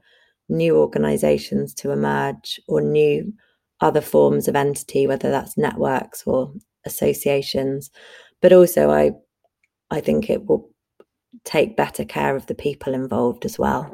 new 0.49 0.77
organizations 0.77 1.75
to 1.75 1.91
emerge 1.91 2.61
or 2.69 2.81
new 2.81 3.33
other 3.81 4.01
forms 4.01 4.47
of 4.47 4.57
entity 4.57 5.07
whether 5.07 5.31
that's 5.31 5.57
networks 5.57 6.23
or 6.27 6.53
associations. 6.85 7.91
But 8.43 8.53
also 8.53 8.91
i 8.91 9.13
i 9.91 10.01
think 10.01 10.29
it 10.29 10.45
will 10.47 10.71
take 11.45 11.77
better 11.77 12.05
care 12.05 12.37
of 12.37 12.47
the 12.47 12.55
people 12.55 12.95
involved 12.95 13.45
as 13.45 13.59
well 13.59 13.91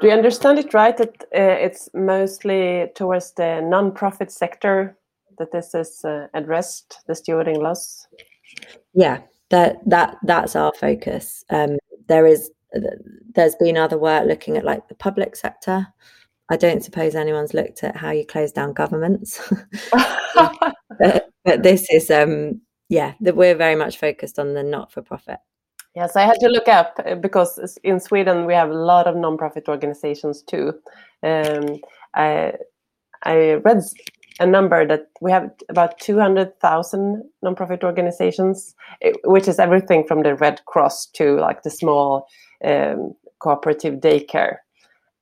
do 0.00 0.06
you 0.06 0.12
understand 0.12 0.58
it 0.58 0.74
right 0.74 0.96
that 0.96 1.24
uh, 1.34 1.58
it's 1.66 1.88
mostly 1.94 2.86
towards 2.94 3.32
the 3.32 3.60
non-profit 3.60 4.30
sector 4.30 4.96
that 5.38 5.52
this 5.52 5.74
is 5.74 6.04
uh, 6.04 6.26
addressed 6.34 7.02
the 7.06 7.12
stewarding 7.12 7.58
loss 7.58 8.06
yeah 8.94 9.20
that 9.50 9.78
that 9.86 10.16
that's 10.22 10.56
our 10.56 10.72
focus. 10.74 11.44
Um, 11.50 11.78
there 12.08 12.26
is 12.26 12.50
there's 13.34 13.54
been 13.56 13.76
other 13.76 13.98
work 13.98 14.26
looking 14.26 14.56
at 14.56 14.64
like 14.64 14.88
the 14.88 14.94
public 14.94 15.36
sector. 15.36 15.86
I 16.50 16.56
don't 16.56 16.82
suppose 16.82 17.14
anyone's 17.14 17.54
looked 17.54 17.84
at 17.84 17.96
how 17.96 18.10
you 18.10 18.24
close 18.24 18.52
down 18.52 18.72
governments, 18.72 19.40
but, 19.92 21.30
but, 21.44 21.62
this 21.62 21.86
is 21.90 22.10
um, 22.10 22.60
yeah, 22.88 23.14
that 23.20 23.36
we're 23.36 23.54
very 23.54 23.74
much 23.74 23.98
focused 23.98 24.38
on 24.38 24.54
the 24.54 24.62
not 24.62 24.92
for 24.92 25.02
profit. 25.02 25.38
Yes, 25.94 26.16
I 26.16 26.22
had 26.22 26.38
to 26.40 26.48
look 26.48 26.68
up 26.68 27.00
uh, 27.04 27.14
because 27.16 27.78
in 27.82 27.98
Sweden 27.98 28.46
we 28.46 28.54
have 28.54 28.70
a 28.70 28.74
lot 28.74 29.06
of 29.06 29.16
non-profit 29.16 29.68
organizations 29.68 30.42
too. 30.42 30.74
Um, 31.22 31.80
I 32.14 32.52
I 33.24 33.54
read 33.64 33.82
a 34.40 34.46
number 34.46 34.86
that 34.86 35.08
we 35.20 35.32
have 35.32 35.50
about 35.68 35.98
200,000 35.98 37.22
nonprofit 37.44 37.82
organizations, 37.82 38.74
which 39.24 39.48
is 39.48 39.58
everything 39.58 40.04
from 40.06 40.22
the 40.22 40.36
Red 40.36 40.64
Cross 40.66 41.06
to 41.14 41.36
like 41.40 41.62
the 41.62 41.70
small 41.70 42.28
um, 42.64 43.14
cooperative 43.40 43.94
daycare, 43.94 44.56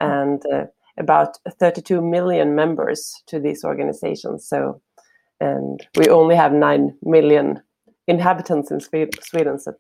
and 0.00 0.42
uh, 0.52 0.64
about 0.98 1.38
32 1.58 2.02
million 2.02 2.54
members 2.54 3.22
to 3.26 3.40
these 3.40 3.64
organizations. 3.64 4.46
So, 4.46 4.80
and 5.40 5.86
we 5.96 6.08
only 6.08 6.36
have 6.36 6.52
9 6.52 6.96
million 7.02 7.62
inhabitants 8.06 8.70
in 8.70 8.80
Sweden. 8.80 9.58
So 9.58 9.74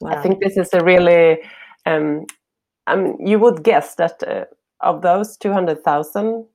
wow. 0.00 0.10
I 0.10 0.22
think 0.22 0.40
this 0.40 0.56
is 0.56 0.72
a 0.72 0.84
really, 0.84 1.38
um, 1.84 2.26
I 2.86 2.96
mean, 2.96 3.16
you 3.24 3.38
would 3.38 3.62
guess 3.62 3.94
that 3.96 4.22
uh, 4.26 4.44
of 4.80 5.02
those 5.02 5.36
200,000, 5.36 6.46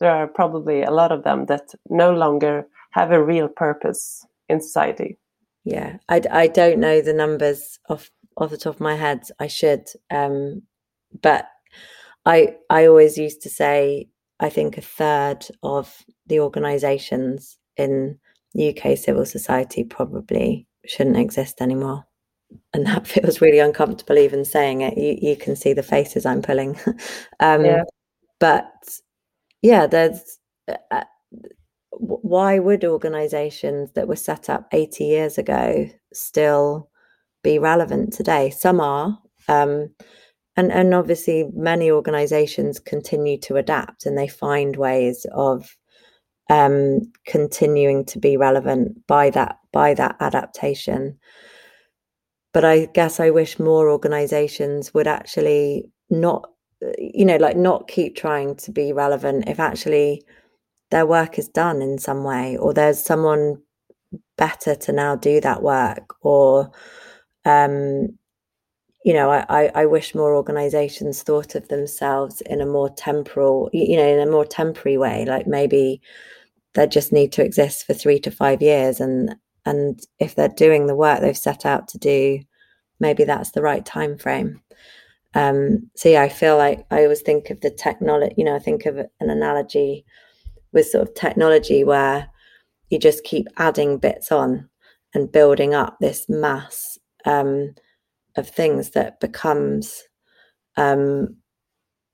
there 0.00 0.10
are 0.10 0.26
probably 0.26 0.82
a 0.82 0.90
lot 0.90 1.12
of 1.12 1.24
them 1.24 1.46
that 1.46 1.74
no 1.88 2.12
longer 2.12 2.66
have 2.90 3.10
a 3.10 3.22
real 3.22 3.48
purpose 3.48 4.26
in 4.48 4.60
society. 4.60 5.18
Yeah, 5.64 5.96
I, 6.08 6.20
I 6.30 6.46
don't 6.46 6.78
know 6.78 7.00
the 7.00 7.14
numbers 7.14 7.78
off 7.88 8.10
off 8.36 8.50
the 8.50 8.58
top 8.58 8.74
of 8.74 8.80
my 8.80 8.96
head. 8.96 9.22
I 9.38 9.46
should, 9.46 9.88
um, 10.10 10.62
but 11.22 11.48
I 12.26 12.56
I 12.68 12.86
always 12.86 13.16
used 13.16 13.42
to 13.42 13.48
say 13.48 14.08
I 14.40 14.50
think 14.50 14.76
a 14.76 14.82
third 14.82 15.46
of 15.62 16.04
the 16.26 16.40
organisations 16.40 17.56
in 17.76 18.18
UK 18.58 18.96
civil 18.98 19.24
society 19.26 19.84
probably 19.84 20.66
shouldn't 20.86 21.16
exist 21.16 21.60
anymore. 21.60 22.04
And 22.72 22.86
that 22.86 23.06
feels 23.06 23.40
really 23.40 23.58
uncomfortable 23.58 24.18
even 24.18 24.44
saying 24.44 24.80
it. 24.80 24.96
You 24.96 25.30
you 25.30 25.36
can 25.36 25.56
see 25.56 25.72
the 25.72 25.82
faces 25.82 26.26
I'm 26.26 26.42
pulling. 26.42 26.78
um, 27.40 27.64
yeah. 27.64 27.82
But 28.40 28.72
yeah, 29.62 29.86
there's 29.86 30.38
uh, 30.90 31.04
why 31.90 32.58
would 32.58 32.84
organizations 32.84 33.92
that 33.92 34.08
were 34.08 34.16
set 34.16 34.50
up 34.50 34.68
80 34.72 35.04
years 35.04 35.38
ago 35.38 35.88
still 36.12 36.90
be 37.42 37.58
relevant 37.58 38.12
today? 38.12 38.50
Some 38.50 38.80
are. 38.80 39.18
Um, 39.48 39.90
and, 40.56 40.70
and 40.70 40.94
obviously, 40.94 41.50
many 41.54 41.90
organizations 41.90 42.78
continue 42.78 43.38
to 43.40 43.56
adapt 43.56 44.06
and 44.06 44.16
they 44.16 44.28
find 44.28 44.76
ways 44.76 45.26
of 45.32 45.76
um, 46.50 47.00
continuing 47.26 48.04
to 48.06 48.18
be 48.18 48.36
relevant 48.36 49.06
by 49.06 49.30
that 49.30 49.56
by 49.72 49.94
that 49.94 50.16
adaptation. 50.20 51.18
But 52.54 52.64
I 52.64 52.86
guess 52.86 53.20
I 53.20 53.30
wish 53.30 53.58
more 53.58 53.90
organizations 53.90 54.94
would 54.94 55.06
actually 55.08 55.90
not 56.10 56.50
you 56.98 57.24
know 57.24 57.36
like 57.36 57.56
not 57.56 57.88
keep 57.88 58.16
trying 58.16 58.56
to 58.56 58.70
be 58.70 58.92
relevant 58.92 59.48
if 59.48 59.58
actually 59.60 60.22
their 60.90 61.06
work 61.06 61.38
is 61.38 61.48
done 61.48 61.82
in 61.82 61.98
some 61.98 62.24
way 62.24 62.56
or 62.58 62.74
there's 62.74 63.02
someone 63.02 63.62
better 64.36 64.74
to 64.74 64.92
now 64.92 65.16
do 65.16 65.40
that 65.40 65.62
work 65.62 66.14
or 66.22 66.70
um 67.44 68.08
you 69.04 69.12
know, 69.12 69.30
I, 69.30 69.70
I 69.74 69.86
wish 69.86 70.14
more 70.14 70.34
organizations 70.34 71.22
thought 71.22 71.54
of 71.54 71.68
themselves 71.68 72.40
in 72.40 72.62
a 72.62 72.66
more 72.66 72.88
temporal, 72.88 73.68
you 73.72 73.98
know, 73.98 74.06
in 74.06 74.26
a 74.26 74.30
more 74.30 74.46
temporary 74.46 74.96
way. 74.96 75.26
Like 75.26 75.46
maybe 75.46 76.00
they 76.74 76.86
just 76.86 77.12
need 77.12 77.30
to 77.32 77.44
exist 77.44 77.86
for 77.86 77.94
three 77.94 78.18
to 78.20 78.30
five 78.30 78.62
years, 78.62 79.00
and 79.00 79.36
and 79.66 80.00
if 80.18 80.34
they're 80.34 80.48
doing 80.48 80.86
the 80.86 80.96
work 80.96 81.20
they've 81.20 81.36
set 81.36 81.64
out 81.66 81.88
to 81.88 81.98
do, 81.98 82.40
maybe 83.00 83.24
that's 83.24 83.52
the 83.52 83.62
right 83.62 83.84
time 83.84 84.18
frame. 84.18 84.60
Um, 85.34 85.90
so 85.96 86.08
yeah, 86.08 86.22
I 86.22 86.28
feel 86.28 86.56
like 86.56 86.86
I 86.90 87.02
always 87.02 87.22
think 87.22 87.50
of 87.50 87.60
the 87.60 87.70
technology. 87.70 88.34
You 88.36 88.44
know, 88.44 88.54
I 88.54 88.60
think 88.60 88.86
of 88.86 88.96
an 88.98 89.08
analogy 89.20 90.04
with 90.72 90.86
sort 90.86 91.08
of 91.08 91.14
technology 91.14 91.84
where 91.84 92.28
you 92.90 92.98
just 92.98 93.24
keep 93.24 93.48
adding 93.56 93.98
bits 93.98 94.30
on 94.30 94.68
and 95.14 95.32
building 95.32 95.74
up 95.74 95.96
this 96.00 96.26
mass. 96.28 96.98
Um, 97.24 97.74
of 98.36 98.48
things 98.48 98.90
that 98.90 99.20
becomes 99.20 100.02
um, 100.76 101.36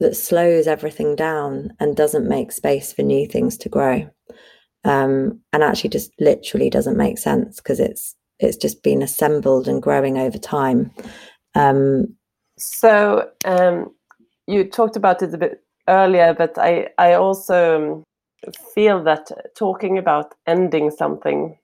that 0.01 0.17
slows 0.17 0.67
everything 0.67 1.17
down 1.17 1.73
and 1.81 1.97
doesn't 1.97 2.29
make 2.29 2.53
space 2.53 2.93
for 2.93 3.03
new 3.03 3.27
things 3.27 3.57
to 3.59 3.69
grow 3.69 4.09
um, 4.85 5.41
and 5.53 5.63
actually 5.63 5.91
just 5.91 6.13
literally 6.21 6.71
doesn't 6.71 6.97
make 6.97 7.19
sense 7.19 7.57
because 7.57 7.81
it's 7.81 8.15
it's 8.39 8.57
just 8.57 8.83
been 8.83 9.03
assembled 9.03 9.69
and 9.69 9.83
growing 9.83 10.17
over 10.17 10.39
time. 10.39 10.91
Um, 11.55 12.17
so 12.59 13.29
um, 13.45 13.95
you 14.47 14.65
talked 14.65 14.97
about 14.97 15.23
it 15.23 15.35
a 15.35 15.39
bit 15.39 15.63
earlier 15.89 16.35
but 16.35 16.57
i 16.59 16.87
i 16.99 17.15
also 17.15 18.05
feel 18.75 19.03
that 19.03 19.31
talking 19.57 19.99
about 19.99 20.35
ending 20.47 20.91
something 20.91 21.59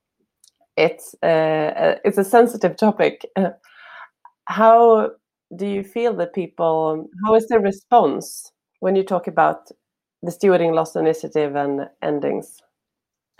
it's 0.76 1.14
uh, 1.23 1.26
uh 1.26 1.94
it's 2.04 2.18
a 2.18 2.25
sensitive 2.25 2.76
topic. 2.87 3.25
How 4.46 5.11
do 5.56 5.66
you 5.66 5.82
feel 5.82 6.14
that 6.16 6.35
people 6.35 7.08
how 7.25 7.35
is 7.35 7.46
the 7.49 7.58
response 7.58 8.52
when 8.80 8.96
you 8.96 9.02
talk 9.02 9.26
about 9.26 9.70
the 10.23 10.30
stewarding 10.30 10.75
loss 10.75 10.96
initiative 10.96 11.54
and 11.56 11.88
endings 12.02 12.61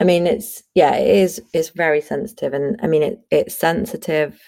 i 0.01 0.05
mean 0.05 0.27
it's 0.27 0.63
yeah 0.75 0.95
it 0.97 1.09
is 1.09 1.41
it's 1.53 1.71
very 1.71 2.01
sensitive 2.01 2.53
and 2.53 2.79
i 2.83 2.87
mean 2.87 3.03
it, 3.03 3.21
it's 3.31 3.59
sensitive 3.59 4.41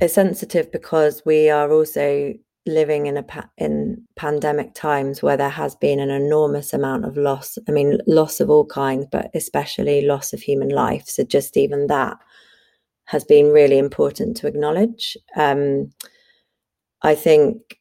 it's 0.00 0.14
sensitive 0.14 0.70
because 0.72 1.22
we 1.24 1.50
are 1.50 1.70
also 1.70 2.34
living 2.66 3.06
in 3.06 3.16
a 3.16 3.22
pa- 3.22 3.50
in 3.58 4.02
pandemic 4.16 4.74
times 4.74 5.22
where 5.22 5.36
there 5.36 5.50
has 5.50 5.76
been 5.76 6.00
an 6.00 6.10
enormous 6.10 6.72
amount 6.72 7.04
of 7.04 7.16
loss 7.16 7.58
i 7.68 7.72
mean 7.72 7.98
loss 8.06 8.40
of 8.40 8.50
all 8.50 8.66
kinds 8.66 9.06
but 9.12 9.30
especially 9.34 10.00
loss 10.00 10.32
of 10.32 10.40
human 10.40 10.70
life 10.70 11.06
so 11.06 11.22
just 11.22 11.56
even 11.56 11.86
that 11.88 12.16
has 13.06 13.24
been 13.24 13.48
really 13.52 13.78
important 13.78 14.36
to 14.38 14.46
acknowledge. 14.46 15.16
Um, 15.36 15.90
I 17.02 17.14
think 17.14 17.78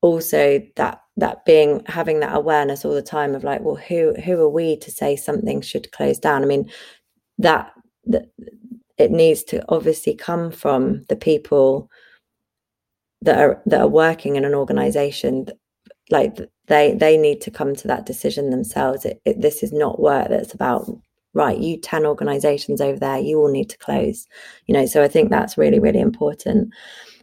also 0.00 0.60
that 0.76 1.00
that 1.16 1.44
being 1.44 1.82
having 1.86 2.20
that 2.20 2.36
awareness 2.36 2.84
all 2.84 2.94
the 2.94 3.02
time 3.02 3.34
of 3.34 3.44
like, 3.44 3.60
well, 3.60 3.76
who 3.76 4.14
who 4.14 4.40
are 4.40 4.48
we 4.48 4.76
to 4.78 4.90
say 4.90 5.16
something 5.16 5.60
should 5.60 5.92
close 5.92 6.18
down? 6.18 6.42
I 6.42 6.46
mean, 6.46 6.70
that 7.38 7.72
that 8.06 8.26
it 8.98 9.10
needs 9.10 9.42
to 9.44 9.64
obviously 9.68 10.14
come 10.14 10.50
from 10.50 11.04
the 11.08 11.16
people 11.16 11.88
that 13.22 13.38
are 13.38 13.62
that 13.66 13.80
are 13.80 13.88
working 13.88 14.36
in 14.36 14.44
an 14.44 14.54
organization. 14.54 15.46
Like 16.10 16.36
they 16.66 16.94
they 16.94 17.16
need 17.16 17.40
to 17.42 17.50
come 17.50 17.74
to 17.76 17.88
that 17.88 18.06
decision 18.06 18.50
themselves. 18.50 19.04
It, 19.04 19.20
it, 19.24 19.40
this 19.40 19.62
is 19.62 19.72
not 19.72 20.00
work 20.00 20.28
that's 20.28 20.54
about 20.54 20.90
right 21.36 21.58
you 21.58 21.76
10 21.80 22.06
organizations 22.06 22.80
over 22.80 22.96
there 22.98 23.18
you 23.18 23.38
all 23.38 23.50
need 23.50 23.68
to 23.70 23.78
close. 23.78 24.26
You 24.66 24.74
know 24.74 24.86
so 24.86 25.02
i 25.02 25.08
think 25.08 25.30
that's 25.30 25.58
really 25.58 25.80
really 25.80 25.98
important 26.00 26.72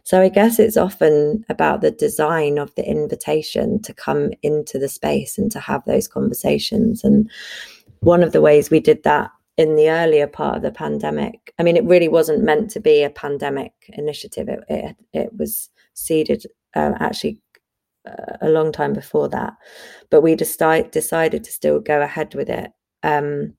so 0.04 0.20
i 0.20 0.28
guess 0.28 0.58
it's 0.58 0.76
often 0.76 1.44
about 1.48 1.80
the 1.80 1.90
design 1.90 2.58
of 2.58 2.74
the 2.74 2.84
invitation 2.84 3.80
to 3.82 3.94
come 3.94 4.30
into 4.42 4.78
the 4.78 4.88
space 4.88 5.38
and 5.38 5.50
to 5.52 5.60
have 5.60 5.84
those 5.84 6.08
conversations. 6.08 7.04
And 7.04 7.30
one 8.00 8.22
of 8.22 8.32
the 8.32 8.40
ways 8.40 8.70
we 8.70 8.80
did 8.80 9.02
that 9.04 9.30
in 9.56 9.76
the 9.76 9.90
earlier 9.90 10.26
part 10.26 10.56
of 10.56 10.62
the 10.62 10.72
pandemic 10.72 11.52
i 11.58 11.62
mean 11.62 11.76
it 11.76 11.84
really 11.84 12.08
wasn't 12.08 12.42
meant 12.42 12.70
to 12.70 12.80
be 12.80 13.02
a 13.02 13.10
pandemic 13.10 13.72
initiative. 13.90 14.48
It 14.48 14.60
it, 14.68 14.96
it 15.12 15.30
was 15.36 15.68
seeded 15.94 16.46
uh, 16.74 16.94
actually 17.00 17.40
uh, 18.08 18.36
a 18.40 18.48
long 18.48 18.72
time 18.72 18.92
before 18.92 19.28
that. 19.28 19.54
But 20.10 20.22
we 20.22 20.34
decide, 20.34 20.90
decided 20.90 21.44
to 21.44 21.52
still 21.52 21.80
go 21.80 22.02
ahead 22.02 22.34
with 22.34 22.48
it 22.50 22.72
um, 23.02 23.54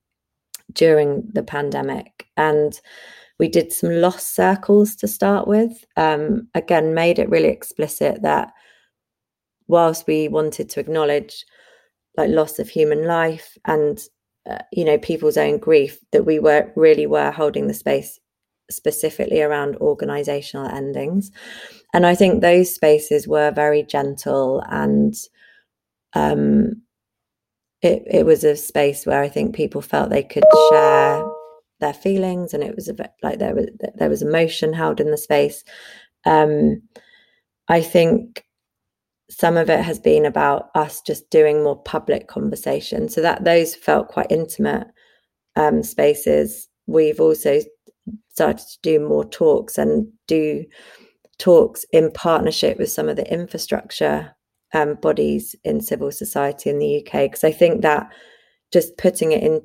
during 0.74 1.30
the 1.32 1.44
pandemic. 1.44 2.28
And 2.36 2.80
we 3.40 3.48
did 3.48 3.72
some 3.72 3.90
loss 4.02 4.26
circles 4.26 4.96
to 4.98 5.08
start 5.08 5.48
with. 5.48 5.86
Um, 5.98 6.48
again, 6.54 6.94
made 6.94 7.20
it 7.20 7.30
really 7.30 7.50
explicit 7.50 8.22
that 8.22 8.54
whilst 9.68 10.08
we 10.08 10.28
wanted 10.28 10.70
to 10.70 10.80
acknowledge 10.80 11.46
like 12.16 12.30
loss 12.30 12.60
of 12.60 12.70
human 12.70 13.06
life 13.08 13.58
and 13.66 14.00
uh, 14.50 14.60
you 14.72 14.86
know 14.86 14.98
people's 14.98 15.38
own 15.38 15.58
grief, 15.58 16.00
that 16.12 16.26
we 16.26 16.40
were 16.40 16.72
really 16.76 17.08
were 17.08 17.32
holding 17.32 17.68
the 17.68 17.74
space 17.74 18.20
specifically 18.70 19.42
around 19.42 19.76
organizational 19.78 20.68
endings. 20.68 21.32
And 21.94 22.06
I 22.06 22.16
think 22.16 22.42
those 22.42 22.74
spaces 22.74 23.28
were 23.28 23.52
very 23.52 23.84
gentle 23.84 24.64
and 24.70 25.16
um, 26.14 26.82
it, 27.82 28.04
it 28.10 28.26
was 28.26 28.44
a 28.44 28.56
space 28.56 29.06
where 29.06 29.22
I 29.22 29.30
think 29.30 29.56
people 29.56 29.82
felt 29.82 30.10
they 30.10 30.24
could 30.24 30.46
share 30.70 31.23
their 31.84 31.94
feelings 31.94 32.54
and 32.54 32.64
it 32.64 32.76
was 32.76 32.90
like 33.22 33.40
there 33.40 33.56
was 33.56 33.68
there 33.96 34.10
was 34.10 34.22
emotion 34.22 34.74
held 34.74 35.00
in 35.00 35.12
the 35.12 35.18
space. 35.18 35.64
Um, 36.26 36.82
i 37.70 37.82
think 37.82 38.46
some 39.30 39.58
of 39.58 39.70
it 39.70 39.82
has 39.82 40.00
been 40.00 40.26
about 40.26 40.70
us 40.76 41.02
just 41.02 41.30
doing 41.30 41.64
more 41.64 41.82
public 41.82 42.28
conversation 42.28 43.10
so 43.10 43.22
that 43.22 43.44
those 43.44 43.76
felt 43.76 44.08
quite 44.08 44.28
intimate 44.30 44.88
um, 45.56 45.82
spaces. 45.84 46.68
We've 46.88 47.20
also 47.20 47.62
started 48.30 48.60
to 48.60 48.78
do 48.82 49.00
more 49.00 49.26
talks 49.26 49.78
and 49.78 50.08
do 50.28 50.66
talks 51.40 51.86
in 51.92 52.12
partnership 52.12 52.78
with 52.78 52.92
some 52.92 53.10
of 53.10 53.16
the 53.16 53.32
infrastructure 53.32 54.36
um, 54.74 54.96
bodies 54.96 55.56
in 55.64 55.82
civil 55.82 56.12
society 56.12 56.70
in 56.70 56.80
the 56.80 56.98
UK 56.98 57.24
because 57.24 57.44
I 57.44 57.52
think 57.52 57.82
that 57.82 58.12
just 58.72 58.98
putting 58.98 59.32
it 59.32 59.44
in 59.44 59.62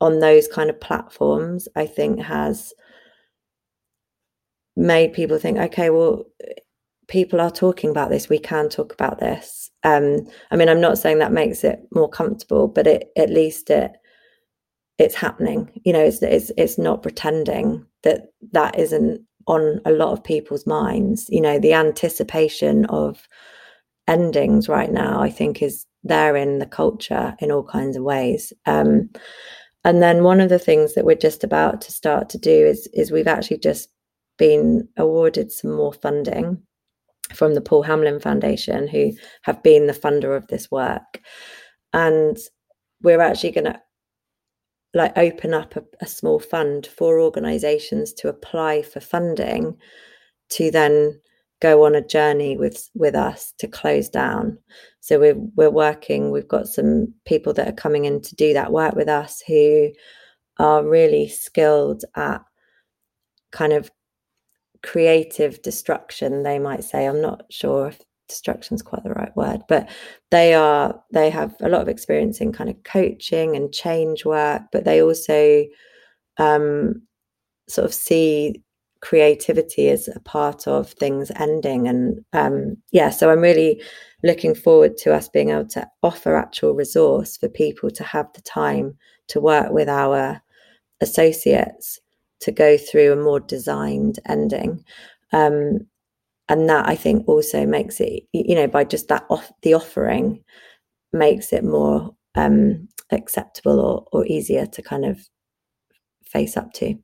on 0.00 0.20
those 0.20 0.48
kind 0.48 0.70
of 0.70 0.80
platforms, 0.80 1.68
I 1.76 1.86
think 1.86 2.20
has 2.20 2.72
made 4.76 5.12
people 5.12 5.38
think, 5.38 5.58
okay, 5.58 5.90
well, 5.90 6.24
people 7.08 7.40
are 7.40 7.50
talking 7.50 7.90
about 7.90 8.10
this. 8.10 8.28
We 8.28 8.38
can 8.38 8.68
talk 8.68 8.92
about 8.92 9.18
this. 9.18 9.70
Um, 9.82 10.26
I 10.50 10.56
mean, 10.56 10.68
I'm 10.68 10.80
not 10.80 10.98
saying 10.98 11.18
that 11.18 11.32
makes 11.32 11.64
it 11.64 11.80
more 11.92 12.08
comfortable, 12.08 12.68
but 12.68 12.86
it 12.86 13.08
at 13.16 13.30
least 13.30 13.70
it 13.70 13.92
it's 14.98 15.14
happening. 15.14 15.70
You 15.84 15.92
know, 15.92 16.04
it's 16.04 16.22
it's 16.22 16.52
it's 16.56 16.78
not 16.78 17.02
pretending 17.02 17.84
that 18.02 18.32
that 18.52 18.78
isn't 18.78 19.24
on 19.46 19.80
a 19.84 19.90
lot 19.90 20.12
of 20.12 20.22
people's 20.22 20.66
minds. 20.66 21.26
You 21.28 21.40
know, 21.40 21.58
the 21.58 21.72
anticipation 21.72 22.84
of 22.86 23.26
endings 24.06 24.68
right 24.68 24.90
now, 24.90 25.20
I 25.20 25.30
think, 25.30 25.62
is 25.62 25.86
there 26.04 26.36
in 26.36 26.58
the 26.58 26.66
culture 26.66 27.34
in 27.40 27.50
all 27.50 27.64
kinds 27.64 27.96
of 27.96 28.02
ways. 28.02 28.52
Um, 28.66 29.10
and 29.84 30.02
then 30.02 30.24
one 30.24 30.40
of 30.40 30.48
the 30.48 30.58
things 30.58 30.94
that 30.94 31.04
we're 31.04 31.14
just 31.14 31.44
about 31.44 31.80
to 31.82 31.92
start 31.92 32.28
to 32.30 32.38
do 32.38 32.66
is 32.66 32.88
is 32.92 33.10
we've 33.10 33.26
actually 33.28 33.58
just 33.58 33.88
been 34.36 34.88
awarded 34.96 35.50
some 35.50 35.72
more 35.72 35.92
funding 35.92 36.62
from 37.34 37.54
the 37.54 37.60
Paul 37.60 37.84
Hamlyn 37.84 38.22
Foundation, 38.22 38.88
who 38.88 39.12
have 39.42 39.62
been 39.62 39.86
the 39.86 39.92
funder 39.92 40.36
of 40.36 40.46
this 40.46 40.70
work, 40.70 41.20
and 41.92 42.36
we're 43.02 43.20
actually 43.20 43.50
going 43.50 43.66
to 43.66 43.80
like 44.94 45.16
open 45.16 45.52
up 45.54 45.76
a, 45.76 45.84
a 46.00 46.06
small 46.06 46.38
fund 46.38 46.86
for 46.86 47.20
organizations 47.20 48.12
to 48.14 48.28
apply 48.28 48.82
for 48.82 49.00
funding 49.00 49.76
to 50.50 50.70
then 50.70 51.20
go 51.60 51.84
on 51.84 51.94
a 51.94 52.06
journey 52.06 52.56
with 52.56 52.88
with 52.94 53.14
us 53.14 53.52
to 53.58 53.66
close 53.66 54.08
down. 54.08 54.58
So 55.00 55.18
we're 55.18 55.38
we're 55.56 55.70
working 55.70 56.30
we've 56.30 56.48
got 56.48 56.68
some 56.68 57.12
people 57.24 57.52
that 57.54 57.68
are 57.68 57.72
coming 57.72 58.04
in 58.04 58.20
to 58.22 58.34
do 58.36 58.52
that 58.54 58.72
work 58.72 58.94
with 58.94 59.08
us 59.08 59.42
who 59.46 59.90
are 60.58 60.84
really 60.86 61.28
skilled 61.28 62.04
at 62.16 62.42
kind 63.52 63.72
of 63.72 63.90
creative 64.82 65.60
destruction 65.62 66.42
they 66.42 66.58
might 66.58 66.84
say. 66.84 67.06
I'm 67.06 67.22
not 67.22 67.44
sure 67.50 67.88
if 67.88 68.00
destruction 68.28 68.74
is 68.74 68.82
quite 68.82 69.02
the 69.04 69.10
right 69.10 69.34
word 69.36 69.62
but 69.68 69.88
they 70.30 70.52
are 70.52 71.02
they 71.12 71.30
have 71.30 71.56
a 71.60 71.68
lot 71.68 71.80
of 71.80 71.88
experience 71.88 72.42
in 72.42 72.52
kind 72.52 72.68
of 72.68 72.76
coaching 72.84 73.56
and 73.56 73.72
change 73.72 74.26
work 74.26 74.60
but 74.70 74.84
they 74.84 75.02
also 75.02 75.64
um, 76.36 77.02
sort 77.68 77.84
of 77.84 77.94
see 77.94 78.62
creativity 79.00 79.88
is 79.88 80.08
a 80.08 80.20
part 80.20 80.66
of 80.66 80.90
things 80.92 81.30
ending 81.36 81.86
and 81.86 82.24
um, 82.32 82.76
yeah 82.90 83.10
so 83.10 83.30
i'm 83.30 83.40
really 83.40 83.80
looking 84.24 84.54
forward 84.54 84.96
to 84.96 85.14
us 85.14 85.28
being 85.28 85.50
able 85.50 85.66
to 85.66 85.86
offer 86.02 86.36
actual 86.36 86.74
resource 86.74 87.36
for 87.36 87.48
people 87.48 87.90
to 87.90 88.02
have 88.02 88.26
the 88.34 88.42
time 88.42 88.96
to 89.28 89.40
work 89.40 89.70
with 89.70 89.88
our 89.88 90.42
associates 91.00 92.00
to 92.40 92.50
go 92.50 92.76
through 92.76 93.12
a 93.12 93.16
more 93.16 93.40
designed 93.40 94.18
ending 94.26 94.84
um, 95.32 95.86
and 96.48 96.68
that 96.68 96.88
I 96.88 96.96
think 96.96 97.28
also 97.28 97.66
makes 97.66 98.00
it, 98.00 98.24
you 98.32 98.54
know, 98.54 98.66
by 98.66 98.84
just 98.84 99.08
that 99.08 99.26
off 99.28 99.52
the 99.62 99.74
offering 99.74 100.42
makes 101.12 101.52
it 101.52 101.62
more 101.62 102.14
um, 102.34 102.88
acceptable 103.10 103.80
or, 103.80 104.06
or 104.12 104.26
easier 104.26 104.66
to 104.66 104.82
kind 104.82 105.04
of 105.04 105.20
face 106.24 106.56
up 106.56 106.72
to. 106.74 106.94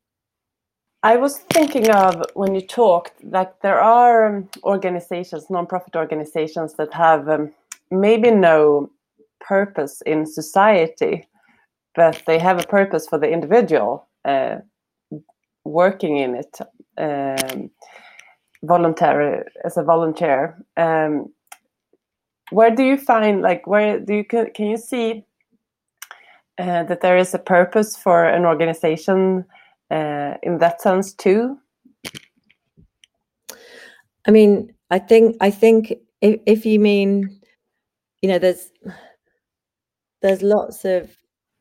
I 1.04 1.16
was 1.16 1.40
thinking 1.52 1.90
of 1.90 2.24
when 2.32 2.54
you 2.54 2.62
talked 2.62 3.12
that 3.30 3.60
there 3.60 3.78
are 3.78 4.24
um, 4.24 4.48
organizations, 4.62 5.50
non-profit 5.50 5.96
organizations 5.96 6.74
that 6.78 6.94
have 6.94 7.28
um, 7.28 7.52
maybe 7.90 8.30
no 8.30 8.90
purpose 9.38 10.00
in 10.06 10.24
society, 10.24 11.28
but 11.94 12.22
they 12.26 12.38
have 12.38 12.58
a 12.58 12.66
purpose 12.66 13.06
for 13.06 13.18
the 13.18 13.30
individual 13.30 14.08
uh, 14.24 14.56
working 15.64 16.16
in 16.16 16.36
it. 16.36 16.58
Um, 16.96 17.70
voluntary 18.62 19.44
as 19.62 19.76
a 19.76 19.82
volunteer 19.82 20.56
um, 20.78 21.30
where 22.50 22.74
do 22.74 22.82
you 22.82 22.96
find 22.96 23.42
like 23.42 23.66
where 23.66 24.00
do 24.00 24.14
you 24.14 24.24
can, 24.24 24.50
can 24.52 24.66
you 24.66 24.78
see 24.78 25.24
uh, 26.58 26.82
that 26.84 27.02
there 27.02 27.18
is 27.18 27.34
a 27.34 27.38
purpose 27.38 27.94
for 27.94 28.24
an 28.24 28.46
organization 28.46 29.44
uh, 29.90 30.34
in 30.42 30.58
that 30.58 30.80
sense 30.80 31.12
too? 31.14 31.58
I 34.26 34.30
mean 34.30 34.74
i 34.90 34.98
think 34.98 35.36
i 35.40 35.50
think 35.50 35.92
if, 36.20 36.40
if 36.46 36.66
you 36.66 36.78
mean 36.78 37.40
you 38.22 38.28
know 38.28 38.38
there's 38.38 38.70
there's 40.22 40.42
lots 40.42 40.84
of 40.84 41.14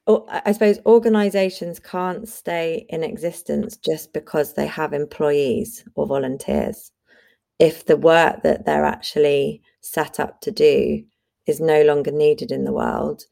oh, 0.07 0.25
I 0.29 0.51
suppose 0.53 0.79
organizations 0.85 1.79
can't 1.79 2.27
stay 2.27 2.85
in 2.89 3.03
existence 3.03 3.75
just 3.77 4.13
because 4.13 4.53
they 4.53 4.67
have 4.67 4.93
employees 4.93 5.83
or 5.95 6.07
volunteers. 6.07 6.91
If 7.59 7.85
the 7.85 7.97
work 7.97 8.43
that 8.43 8.65
they're 8.65 8.85
actually 8.85 9.61
set 9.81 10.19
up 10.19 10.41
to 10.41 10.51
do 10.51 11.03
is 11.47 11.59
no 11.59 11.83
longer 11.83 12.11
needed 12.11 12.51
in 12.51 12.63
the 12.63 12.71
world 12.71 13.23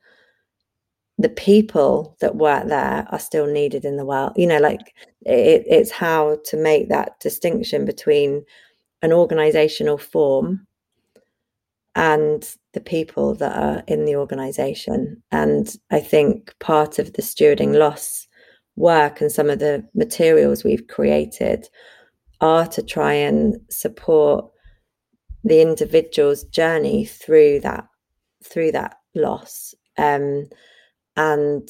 the 1.17 1.29
people 1.29 2.17
that 2.21 2.35
work 2.35 2.67
there 2.67 3.05
are 3.09 3.19
still 3.19 3.45
needed 3.45 3.85
in 3.85 3.97
the 3.97 4.05
world. 4.05 4.33
You 4.35 4.47
know 4.47 4.59
like 4.59 4.93
it, 5.25 5.63
it's 5.67 5.91
how 5.91 6.37
to 6.45 6.57
make 6.57 6.89
that 6.89 7.19
distinction 7.19 7.85
between 7.85 8.43
an 9.01 9.11
organizational 9.11 9.97
form 9.97 10.65
and 11.95 12.55
the 12.73 12.79
people 12.79 13.35
that 13.35 13.55
are 13.55 13.83
in 13.87 14.05
the 14.05 14.15
organization. 14.15 15.21
And 15.31 15.75
i 15.91 15.99
think 15.99 16.53
part 16.59 16.99
of 16.99 17.13
the 17.13 17.21
stewarding 17.21 17.77
loss 17.77 18.27
work 18.75 19.21
and 19.21 19.31
some 19.31 19.49
of 19.49 19.59
the 19.59 19.85
materials 19.93 20.63
we've 20.63 20.87
created 20.87 21.67
are 22.39 22.65
to 22.67 22.81
try 22.81 23.13
and 23.13 23.57
support 23.69 24.49
the 25.43 25.61
individual's 25.61 26.43
journey 26.45 27.05
through 27.05 27.59
that 27.61 27.85
through 28.43 28.71
that 28.71 28.97
loss. 29.15 29.75
Um, 29.97 30.47
and 31.15 31.67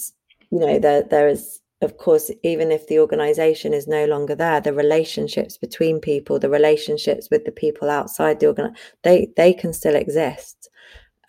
you 0.51 0.59
know 0.59 0.79
there 0.79 1.03
there 1.03 1.27
is 1.27 1.59
of 1.81 1.97
course 1.97 2.29
even 2.43 2.71
if 2.71 2.87
the 2.87 2.99
organization 2.99 3.73
is 3.73 3.87
no 3.87 4.05
longer 4.05 4.35
there 4.35 4.61
the 4.61 4.73
relationships 4.73 5.57
between 5.57 5.99
people 5.99 6.39
the 6.39 6.49
relationships 6.49 7.29
with 7.31 7.43
the 7.45 7.51
people 7.51 7.89
outside 7.89 8.39
the 8.39 8.47
organ 8.47 8.73
they 9.03 9.27
they 9.37 9.53
can 9.53 9.73
still 9.73 9.95
exist. 9.95 10.69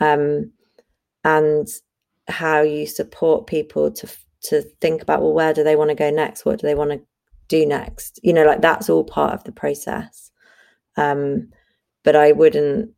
Um, 0.00 0.52
and 1.24 1.68
how 2.28 2.62
you 2.62 2.86
support 2.86 3.46
people 3.46 3.90
to 3.92 4.08
to 4.42 4.62
think 4.80 5.02
about 5.02 5.22
well 5.22 5.32
where 5.32 5.54
do 5.54 5.62
they 5.62 5.76
want 5.76 5.90
to 5.90 5.94
go 5.94 6.10
next? 6.10 6.44
What 6.44 6.58
do 6.58 6.66
they 6.66 6.74
want 6.74 6.90
to 6.90 7.00
do 7.48 7.64
next? 7.66 8.18
You 8.22 8.32
know 8.32 8.44
like 8.44 8.60
that's 8.60 8.90
all 8.90 9.04
part 9.04 9.34
of 9.34 9.44
the 9.44 9.52
process. 9.52 10.30
Um 10.96 11.48
but 12.04 12.16
i 12.16 12.32
wouldn't 12.32 12.90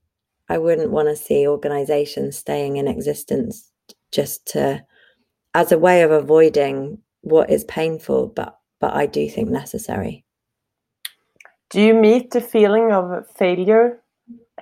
i 0.49 0.59
wouldn't 0.59 0.91
want 0.91 1.09
to 1.09 1.17
see 1.17 1.47
organizations 1.47 2.37
staying 2.37 2.77
in 2.77 2.89
existence 2.89 3.71
just 4.13 4.47
to 4.47 4.83
as 5.55 5.73
a 5.73 5.79
way 5.79 6.03
of 6.03 6.11
avoiding 6.11 6.99
what 7.23 7.49
is 7.51 7.65
painful 7.65 8.29
but 8.29 8.59
but 8.81 8.93
i 8.95 9.07
do 9.07 9.29
think 9.29 9.49
necessary. 9.49 10.25
Do 11.71 11.81
you 11.81 11.95
meet 11.95 12.31
the 12.31 12.41
feeling 12.41 12.93
of 12.93 13.27
failure 13.31 14.01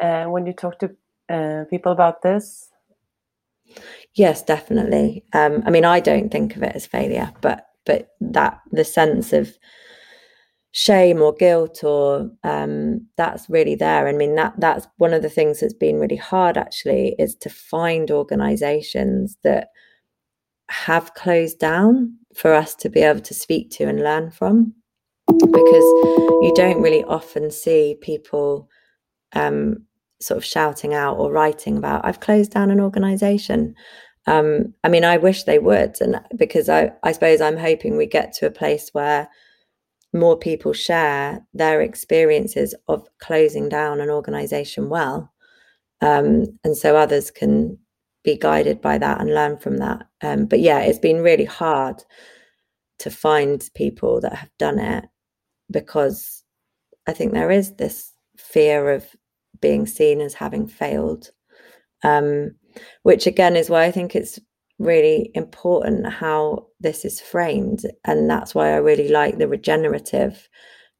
uh, 0.00 0.24
when 0.24 0.46
you 0.46 0.52
talk 0.52 0.78
to 0.78 0.96
uh, 1.28 1.64
people 1.68 1.92
about 1.92 2.22
this? 2.22 2.70
Yes 4.14 4.42
definitely. 4.42 5.24
Um, 5.33 5.62
i 5.66 5.70
mean 5.70 5.85
i 5.85 6.00
don't 6.00 6.31
think 6.31 6.57
of 6.57 6.62
it 6.62 6.76
as 6.76 6.87
failure 6.87 7.33
but 7.40 7.66
but 7.85 8.11
that 8.20 8.61
the 8.70 8.85
sense 8.85 9.33
of 9.33 9.59
shame 10.72 11.20
or 11.20 11.35
guilt 11.35 11.85
or 11.85 12.31
um, 12.44 13.07
that's 13.16 13.48
really 13.48 13.74
there. 13.74 14.09
I 14.09 14.12
mean 14.12 14.35
that 14.37 14.55
that's 14.59 14.88
one 14.96 15.12
of 15.12 15.22
the 15.22 15.31
things 15.31 15.61
that's 15.61 15.74
been 15.74 15.98
really 15.98 16.16
hard 16.16 16.57
actually 16.57 17.14
is 17.18 17.37
to 17.37 17.50
find 17.50 18.11
organizations 18.11 19.37
that 19.44 19.68
have 20.72 21.14
closed 21.14 21.58
down 21.58 22.16
for 22.35 22.52
us 22.52 22.74
to 22.74 22.88
be 22.88 23.00
able 23.00 23.20
to 23.20 23.35
speak 23.35 23.70
to 23.70 23.85
and 23.85 24.02
learn 24.02 24.30
from 24.30 24.74
because 25.28 25.88
you 26.42 26.52
don't 26.54 26.82
really 26.82 27.04
often 27.04 27.50
see 27.50 27.96
people 28.00 28.68
um, 29.35 29.85
sort 30.20 30.38
of 30.38 30.44
shouting 30.44 30.94
out 30.94 31.16
or 31.16 31.32
writing 31.32 31.76
about 31.76 32.04
i've 32.04 32.20
closed 32.20 32.52
down 32.52 32.70
an 32.70 32.80
organization 32.80 33.74
um, 34.26 34.72
i 34.85 34.88
mean 34.88 35.04
i 35.04 35.16
wish 35.16 35.44
they 35.44 35.58
would 35.58 36.00
and 36.00 36.20
because 36.37 36.68
i 36.68 36.90
i 37.02 37.12
suppose 37.12 37.40
i'm 37.40 37.56
hoping 37.56 37.96
we 37.96 38.06
get 38.06 38.32
to 38.32 38.46
a 38.46 38.50
place 38.50 38.90
where 38.92 39.28
more 40.12 40.38
people 40.38 40.72
share 40.72 41.44
their 41.54 41.80
experiences 41.80 42.74
of 42.88 43.06
closing 43.18 43.68
down 43.68 44.00
an 44.00 44.11
organization 44.11 44.88
well. 44.88 45.32
Um, 46.00 46.58
and 46.64 46.76
so 46.76 46.96
others 46.96 47.30
can 47.30 47.78
be 48.24 48.37
guided 48.37 48.80
by 48.80 48.98
that 48.98 49.20
and 49.20 49.35
learn 49.35 49.58
from 49.58 49.78
that. 49.78 50.06
Um, 50.22 50.46
but 50.46 50.61
yeah, 50.61 50.80
it's 50.80 50.98
been 50.98 51.22
really 51.22 51.44
hard 51.44 52.02
to 53.00 53.11
find 53.11 53.68
people 53.74 54.20
that 54.20 54.35
have 54.35 54.50
done 54.58 54.78
it 54.78 55.04
because 55.70 56.44
I 57.06 57.12
think 57.12 57.32
there 57.32 57.50
is 57.50 57.74
this 57.76 58.12
fear 58.37 58.92
of 58.92 59.04
being 59.61 59.87
seen 59.87 60.20
as 60.20 60.35
having 60.35 60.66
failed. 60.66 61.30
Um, 62.04 62.56
which 63.02 63.26
again 63.26 63.54
is 63.54 63.70
why 63.70 63.85
I 63.85 63.90
think 63.90 64.16
it's 64.16 64.38
really 64.78 65.30
important 65.35 66.12
how 66.12 66.66
this 66.80 67.04
is 67.04 67.20
framed. 67.20 67.82
And 68.04 68.28
that's 68.28 68.54
why 68.54 68.72
I 68.72 68.76
really 68.76 69.08
like 69.08 69.38
the 69.38 69.48
regenerative 69.48 70.48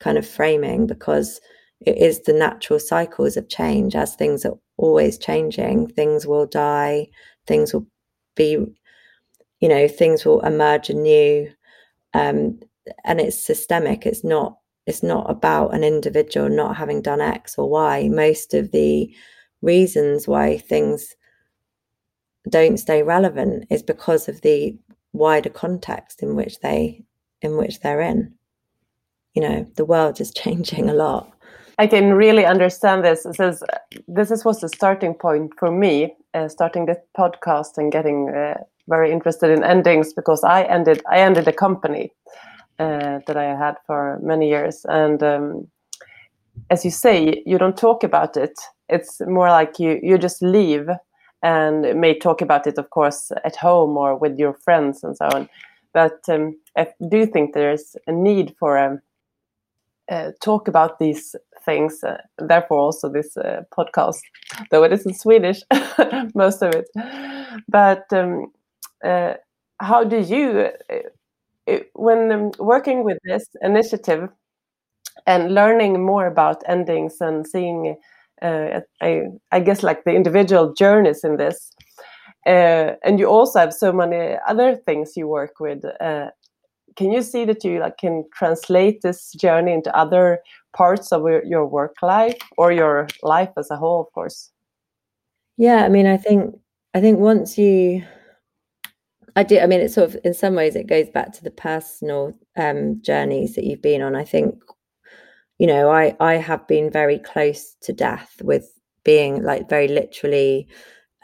kind 0.01 0.19
of 0.19 0.27
framing 0.27 0.87
because 0.87 1.41
it 1.81 1.97
is 1.99 2.23
the 2.23 2.33
natural 2.33 2.79
cycles 2.79 3.37
of 3.37 3.49
change 3.49 3.97
as 3.97 4.15
things 4.15 4.45
are 4.45 4.59
always 4.83 5.17
changing. 5.17 5.89
Things 5.89 6.27
will 6.27 6.47
die, 6.47 7.09
things 7.47 7.73
will 7.73 7.87
be, 8.35 8.59
you 9.61 9.69
know, 9.69 9.89
things 9.89 10.25
will 10.25 10.41
emerge 10.41 10.91
anew. 10.91 11.51
Um, 12.15 12.61
and 13.05 13.21
it's 13.21 13.43
systemic. 13.43 14.05
It's 14.05 14.25
not 14.25 14.59
it's 14.85 15.03
not 15.03 15.31
about 15.31 15.75
an 15.75 15.85
individual 15.85 16.49
not 16.49 16.77
having 16.77 17.01
done 17.03 17.21
X 17.21 17.57
or 17.57 17.71
Y. 17.71 18.09
Most 18.09 18.53
of 18.53 18.73
the 18.73 19.15
reasons 19.61 20.27
why 20.27 20.59
things 20.59 21.15
don't 22.49 22.79
stay 22.79 23.05
relevant 23.05 23.67
is 23.71 23.85
because 23.85 24.29
of 24.29 24.41
the 24.41 24.77
wider 25.13 25.51
context 25.51 26.23
in 26.23 26.35
which 26.35 26.59
they 26.61 27.05
in 27.43 27.57
which 27.57 27.81
they're 27.81 28.01
in 28.01 28.35
you 29.35 29.43
know 29.43 29.67
the 29.77 29.85
world 29.85 30.21
is 30.21 30.33
changing 30.35 30.89
a 30.89 30.95
lot 30.95 31.33
i 31.79 31.87
can 31.87 32.15
really 32.15 32.45
understand 32.45 33.05
this. 33.05 33.25
This 33.25 33.41
is 33.41 33.63
this 34.09 34.31
is 34.31 34.45
was 34.45 34.61
the 34.61 34.69
starting 34.69 35.15
point 35.15 35.53
for 35.59 35.71
me 35.71 36.15
uh, 36.35 36.49
starting 36.49 36.87
this 36.87 36.99
podcast 37.17 37.79
and 37.79 37.93
getting 37.93 38.31
uh, 38.31 38.55
very 38.89 39.13
interested 39.13 39.51
in 39.51 39.65
endings 39.65 40.13
because 40.13 40.45
i 40.45 40.63
ended 40.65 41.03
i 41.11 41.19
ended 41.19 41.49
a 41.49 41.53
company 41.53 42.11
uh, 42.79 43.21
that 43.27 43.37
i 43.37 43.45
had 43.45 43.77
for 43.87 44.19
many 44.23 44.49
years. 44.49 44.85
And 44.89 45.23
um, 45.23 45.69
as 46.71 46.85
you 46.85 46.91
say 46.91 47.43
you 47.47 47.59
don't 47.59 47.77
talk 47.77 48.05
about 48.05 48.37
it. 48.37 48.59
It's 48.89 49.21
more 49.27 49.49
like 49.49 49.79
you 49.79 50.01
you 50.03 50.19
just 50.19 50.43
leave 50.43 50.89
and 51.43 52.01
may 52.01 52.19
talk 52.19 52.41
about 52.41 52.67
it, 52.67 52.79
of 52.79 52.91
course, 52.91 53.33
at 53.45 53.57
home 53.57 53.97
or 53.97 54.17
with 54.17 54.39
your 54.39 54.55
friends 54.55 55.03
and 55.03 55.17
so 55.17 55.27
on. 55.27 55.49
But 55.93 56.21
um, 56.29 56.57
I 56.77 56.87
do 57.09 57.27
think 57.27 57.53
there's 57.53 57.97
a 58.07 58.13
need 58.13 58.55
for 58.59 58.77
a, 58.77 58.87
um, 58.87 59.01
uh, 60.11 60.31
talk 60.41 60.69
about 60.69 60.99
these 60.99 61.35
things. 61.65 62.03
Uh, 62.05 62.19
therefore, 62.39 62.79
also 62.79 63.09
this 63.09 63.37
uh, 63.37 63.63
podcast, 63.77 64.21
though 64.71 64.85
it 64.85 64.93
is 64.93 65.07
in 65.07 65.15
Swedish, 65.15 65.61
most 66.35 66.63
of 66.63 66.75
it. 66.75 66.87
But 67.69 68.05
um, 68.13 68.53
uh, 69.05 69.35
how 69.81 70.05
do 70.05 70.19
you, 70.21 70.69
uh, 70.91 71.79
when 71.95 72.31
um, 72.33 72.51
working 72.59 73.05
with 73.05 73.19
this 73.25 73.47
initiative 73.63 74.29
and 75.27 75.55
learning 75.55 76.05
more 76.05 76.27
about 76.27 76.63
endings 76.69 77.21
and 77.21 77.47
seeing 77.47 77.97
uh, 78.43 78.81
I, 79.01 79.23
I 79.53 79.61
guess 79.61 79.83
like 79.83 80.05
the 80.05 80.13
individual 80.15 80.73
journeys 80.75 81.23
in 81.25 81.37
this 81.37 81.73
uh, 82.47 82.95
and 83.05 83.19
you 83.21 83.27
also 83.27 83.61
have 83.61 83.73
so 83.73 83.93
many 83.93 84.37
other 84.49 84.77
things 84.77 85.17
you 85.17 85.29
work 85.29 85.61
with 85.61 85.85
uh, 86.01 86.29
can 86.97 87.13
you 87.13 87.23
see 87.23 87.45
that 87.47 87.65
you 87.65 87.81
like 87.81 87.99
can 87.99 88.25
translate 88.35 89.03
this 89.03 89.33
journey 89.35 89.73
into 89.73 89.97
other 89.97 90.41
parts 90.73 91.13
of 91.13 91.23
your 91.45 91.67
work 91.67 91.97
life 92.03 92.39
or 92.57 92.73
your 92.73 93.09
life 93.23 93.51
as 93.57 93.71
a 93.71 93.77
whole, 93.77 94.01
of 94.01 94.13
course? 94.13 94.51
Yeah, 95.57 95.85
I 95.85 95.89
mean, 95.89 96.07
I 96.07 96.17
think 96.17 96.55
I 96.95 97.01
think 97.01 97.19
once 97.19 97.59
you 97.59 98.05
I 99.35 99.43
do. 99.43 99.59
I 99.59 99.67
mean, 99.67 99.81
it's 99.81 99.95
sort 99.95 100.11
of 100.11 100.17
in 100.25 100.35
some 100.35 100.55
ways 100.55 100.77
it 100.77 100.87
goes 100.87 101.09
back 101.09 101.33
to 101.33 101.45
the 101.45 101.51
personal 101.51 102.35
um, 102.57 103.01
journeys 103.03 103.55
that 103.55 103.65
you've 103.65 103.83
been 103.83 104.03
on. 104.03 104.15
I 104.15 104.25
think, 104.25 104.55
you 105.59 105.67
know, 105.67 105.91
I 105.91 106.15
I 106.21 106.35
have 106.35 106.67
been 106.69 106.91
very 106.91 107.19
close 107.19 107.75
to 107.83 107.93
death 107.93 108.43
with 108.43 108.71
being 109.05 109.43
like 109.43 109.69
very 109.69 109.89
literally. 109.89 110.69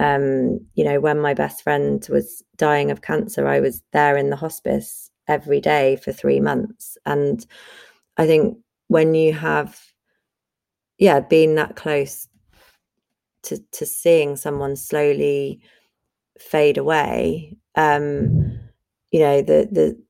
Um, 0.00 0.60
you 0.74 0.84
know, 0.84 1.00
when 1.00 1.18
my 1.20 1.34
best 1.34 1.62
friend 1.62 2.06
was 2.08 2.42
dying 2.56 2.90
of 2.90 3.02
cancer, 3.02 3.48
I 3.48 3.60
was 3.60 3.82
there 3.92 4.16
in 4.16 4.30
the 4.30 4.36
hospice 4.36 5.10
every 5.26 5.60
day 5.60 5.96
for 5.96 6.12
three 6.12 6.40
months, 6.40 6.96
and 7.04 7.44
I 8.16 8.26
think 8.26 8.58
when 8.88 9.14
you 9.14 9.32
have, 9.32 9.80
yeah, 10.98 11.20
been 11.20 11.54
that 11.54 11.76
close 11.76 12.28
to 13.42 13.58
to 13.72 13.86
seeing 13.86 14.36
someone 14.36 14.76
slowly 14.76 15.60
fade 16.38 16.78
away 16.78 17.56
um 17.76 18.58
you 19.10 19.20
know 19.20 19.40
the 19.40 19.68
the 19.70 20.00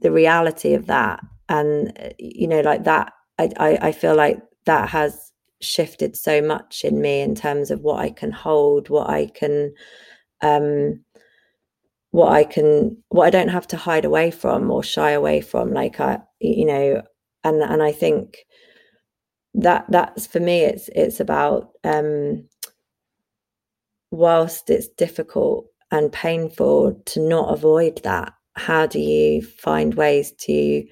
the 0.00 0.10
reality 0.12 0.74
of 0.74 0.86
that 0.86 1.20
and 1.48 2.14
you 2.18 2.46
know 2.46 2.60
like 2.60 2.84
that 2.84 3.12
I, 3.38 3.50
I 3.56 3.78
i 3.88 3.92
feel 3.92 4.14
like 4.14 4.38
that 4.66 4.88
has 4.90 5.32
shifted 5.60 6.16
so 6.16 6.42
much 6.42 6.84
in 6.84 7.00
me 7.00 7.20
in 7.20 7.34
terms 7.34 7.70
of 7.70 7.80
what 7.80 8.00
i 8.00 8.10
can 8.10 8.32
hold 8.32 8.88
what 8.88 9.08
i 9.08 9.26
can 9.26 9.72
um 10.42 11.04
what 12.10 12.32
i 12.32 12.44
can 12.44 12.96
what 13.08 13.26
i 13.26 13.30
don't 13.30 13.48
have 13.48 13.66
to 13.68 13.76
hide 13.76 14.04
away 14.04 14.30
from 14.30 14.70
or 14.70 14.82
shy 14.82 15.10
away 15.12 15.40
from. 15.40 15.72
Like 15.72 16.00
i 16.00 16.20
you 16.38 16.66
know 16.66 17.02
and 17.44 17.62
and 17.62 17.82
i 17.82 17.92
think 17.92 18.38
that 19.54 19.84
that's 19.88 20.26
for 20.26 20.40
me 20.40 20.60
it's 20.60 20.88
it's 20.94 21.20
about 21.20 21.70
um 21.84 22.44
whilst 24.10 24.70
it's 24.70 24.88
difficult 24.88 25.66
and 25.90 26.12
painful 26.12 27.00
to 27.06 27.20
not 27.20 27.52
avoid 27.52 28.00
that 28.04 28.32
how 28.56 28.86
do 28.86 28.98
you 29.00 29.42
find 29.42 29.94
ways 29.94 30.32
to 30.32 30.84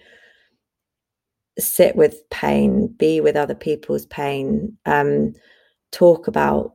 sit 1.58 1.96
with 1.96 2.28
pain 2.30 2.88
be 2.98 3.20
with 3.20 3.36
other 3.36 3.54
people's 3.54 4.06
pain 4.06 4.76
um, 4.86 5.32
talk 5.92 6.26
about 6.26 6.74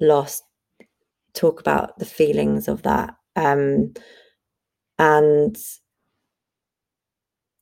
loss 0.00 0.42
talk 1.34 1.60
about 1.60 1.98
the 1.98 2.04
feelings 2.04 2.68
of 2.68 2.82
that 2.82 3.14
um, 3.36 3.92
and 4.98 5.56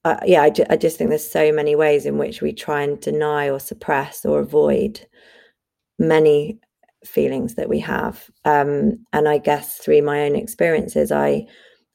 uh, 0.04 0.18
yeah 0.26 0.42
I, 0.42 0.50
ju- 0.50 0.66
I 0.68 0.76
just 0.76 0.98
think 0.98 1.10
there's 1.10 1.28
so 1.28 1.52
many 1.52 1.74
ways 1.74 2.06
in 2.06 2.18
which 2.18 2.42
we 2.42 2.52
try 2.52 2.82
and 2.82 3.00
deny 3.00 3.48
or 3.48 3.58
suppress 3.58 4.24
or 4.24 4.40
avoid 4.40 5.06
many 5.98 6.58
feelings 7.04 7.54
that 7.54 7.68
we 7.68 7.80
have. 7.80 8.30
Um, 8.44 9.04
and 9.12 9.28
i 9.28 9.38
guess 9.38 9.76
through 9.78 10.02
my 10.02 10.22
own 10.22 10.36
experiences 10.36 11.12
i 11.12 11.46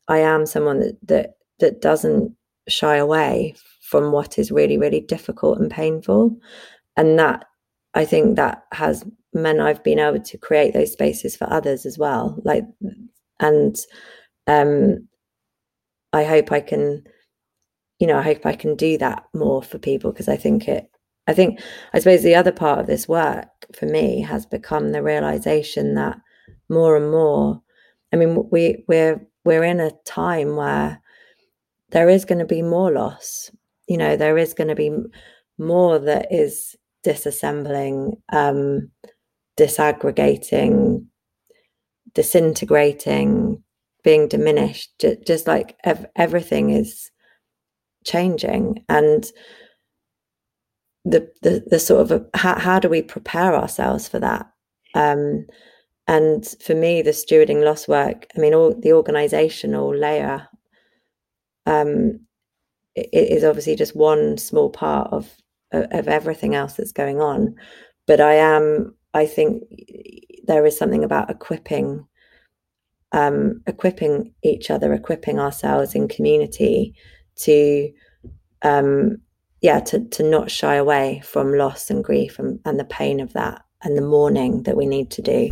i 0.08 0.20
am 0.20 0.46
someone 0.46 0.80
that 0.80 0.98
that 1.08 1.30
that 1.60 1.82
doesn't 1.82 2.36
shy 2.68 2.96
away 2.96 3.56
from 3.82 4.12
what 4.12 4.38
is 4.38 4.52
really 4.52 4.78
really 4.78 5.02
difficult 5.02 5.60
and 5.60 5.72
painful. 5.72 6.38
And 6.98 7.18
that 7.20 7.46
i 7.96 8.06
think 8.06 8.36
that 8.36 8.64
has 8.74 9.04
meant 9.34 9.62
i've 9.62 9.84
been 9.84 10.00
able 10.00 10.22
to 10.22 10.38
create 10.38 10.74
those 10.74 10.92
spaces 10.94 11.36
for 11.36 11.52
others 11.52 11.86
as 11.86 11.98
well. 11.98 12.40
Like 12.44 12.66
and 13.40 13.76
um 14.48 15.08
i 16.14 16.24
hope 16.24 16.52
i 16.52 16.60
can 16.60 17.04
you 18.00 18.08
know 18.08 18.18
i 18.18 18.22
hope 18.22 18.46
i 18.46 18.56
can 18.56 18.76
do 18.76 18.98
that 18.98 19.24
more 19.34 19.62
for 19.62 19.78
people 19.78 20.12
because 20.12 20.30
i 20.30 20.38
think 20.38 20.68
it 20.68 20.90
I 21.30 21.34
think, 21.34 21.62
I 21.94 22.00
suppose, 22.00 22.24
the 22.24 22.34
other 22.34 22.52
part 22.52 22.80
of 22.80 22.88
this 22.88 23.08
work 23.08 23.48
for 23.76 23.86
me 23.86 24.20
has 24.22 24.48
become 24.48 24.92
the 24.92 25.04
realization 25.04 25.94
that 25.94 26.18
more 26.70 26.98
and 26.98 27.12
more, 27.12 27.62
I 28.12 28.16
mean, 28.16 28.50
we 28.52 28.84
we're 28.88 29.22
we're 29.46 29.64
in 29.64 29.80
a 29.80 29.92
time 30.08 30.56
where 30.56 31.00
there 31.92 32.10
is 32.10 32.26
going 32.26 32.40
to 32.40 32.46
be 32.46 32.64
more 32.64 32.92
loss. 32.92 33.52
You 33.88 33.98
know, 33.98 34.18
there 34.18 34.40
is 34.40 34.56
going 34.56 34.70
to 34.70 34.76
be 34.76 34.92
more 35.60 36.00
that 36.00 36.34
is 36.34 36.76
disassembling, 37.06 38.14
um, 38.34 38.90
disaggregating, 39.56 41.06
disintegrating, 42.16 43.64
being 44.04 44.28
diminished. 44.28 44.98
Just, 44.98 45.28
just 45.28 45.48
like 45.48 45.78
ev- 45.84 46.08
everything 46.16 46.72
is 46.72 47.12
changing, 48.06 48.84
and 48.90 49.26
the 51.06 51.32
the, 51.42 51.64
the 51.68 51.80
sort 51.80 52.02
of 52.02 52.12
a, 52.12 52.26
how, 52.38 52.60
how 52.60 52.80
do 52.80 52.90
we 52.90 53.02
prepare 53.02 53.56
ourselves 53.56 54.08
for 54.08 54.20
that? 54.20 54.52
Um, 54.94 55.46
and 56.08 56.56
for 56.64 56.74
me 56.74 57.04
the 57.04 57.12
stewarding 57.12 57.64
loss 57.64 57.88
work 57.88 58.26
i 58.36 58.40
mean 58.40 58.56
all 58.56 58.74
the 58.74 58.92
organizational 58.92 59.96
layer 59.96 60.50
um, 61.70 62.20
it 62.96 63.10
is 63.14 63.44
obviously 63.44 63.76
just 63.76 63.96
one 63.96 64.38
small 64.38 64.70
part 64.70 65.12
of 65.14 65.30
of 65.72 66.08
everything 66.08 66.56
else 66.56 66.74
that's 66.74 66.92
going 66.92 67.22
on. 67.22 67.56
But 68.08 68.20
i 68.20 68.34
am 68.34 68.96
i 69.14 69.26
think 69.26 69.64
there 70.46 70.66
is 70.66 70.78
something 70.78 71.04
about 71.04 71.30
equipping 71.30 72.06
um, 73.12 73.62
equipping 73.66 74.34
each 74.44 74.70
other 74.70 74.94
equipping 74.94 75.40
ourselves 75.40 75.96
in 75.96 76.08
community 76.08 76.96
to 77.40 77.92
um, 78.62 79.18
yeah 79.62 79.80
to 79.80 80.06
to 80.06 80.24
not 80.24 80.52
shy 80.52 80.76
away 80.76 81.22
from 81.26 81.54
loss 81.54 81.90
and 81.90 82.04
grief 82.04 82.40
and, 82.40 82.60
and 82.66 82.80
the 82.80 82.86
pain 82.86 83.20
of 83.20 83.34
that 83.34 83.64
and 83.84 83.98
the 83.98 84.02
mourning 84.02 84.64
that 84.64 84.76
we 84.76 84.86
need 84.86 85.10
to 85.12 85.22
do. 85.22 85.50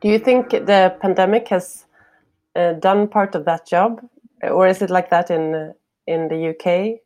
Do 0.00 0.08
you 0.08 0.18
think 0.18 0.50
the 0.50 0.96
pandemic 1.00 1.48
has 1.48 1.84
uh, 2.56 2.74
done 2.74 3.08
part 3.08 3.34
of 3.34 3.44
that 3.44 3.66
job? 3.66 4.00
Or 4.42 4.66
is 4.66 4.82
it 4.82 4.90
like 4.90 5.10
that 5.10 5.30
in 5.30 5.74
in 6.06 6.28
the 6.28 6.50
UK 6.50 7.00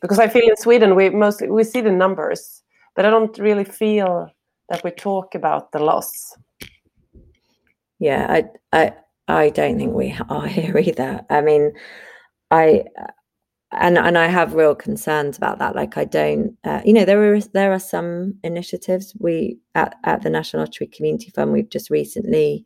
because 0.00 0.18
I 0.18 0.28
feel 0.28 0.48
in 0.48 0.56
Sweden 0.56 0.94
we 0.94 1.10
mostly 1.10 1.48
we 1.48 1.64
see 1.64 1.82
the 1.82 1.92
numbers 1.92 2.62
but 2.94 3.04
I 3.04 3.10
don't 3.10 3.36
really 3.38 3.64
feel 3.64 4.30
that 4.70 4.82
we 4.82 4.90
talk 4.90 5.34
about 5.34 5.72
the 5.72 5.78
loss. 5.78 6.36
Yeah 7.98 8.26
I 8.30 8.44
I 8.72 8.92
I 9.28 9.50
don't 9.50 9.78
think 9.78 9.94
we 9.94 10.16
are 10.28 10.46
here 10.46 10.78
either 10.78 11.24
I 11.30 11.40
mean 11.40 11.72
I 12.50 12.84
and 13.72 13.98
and 13.98 14.16
I 14.16 14.26
have 14.26 14.54
real 14.54 14.74
concerns 14.74 15.36
about 15.36 15.58
that. 15.58 15.74
Like 15.74 15.96
I 15.96 16.04
don't, 16.04 16.56
uh, 16.64 16.80
you 16.84 16.92
know, 16.92 17.04
there 17.04 17.34
are 17.34 17.40
there 17.40 17.72
are 17.72 17.80
some 17.80 18.34
initiatives 18.44 19.14
we 19.18 19.58
at 19.74 19.96
at 20.04 20.22
the 20.22 20.30
National 20.30 20.62
Lottery 20.62 20.86
Community 20.86 21.30
Fund. 21.30 21.52
We've 21.52 21.68
just 21.68 21.90
recently 21.90 22.64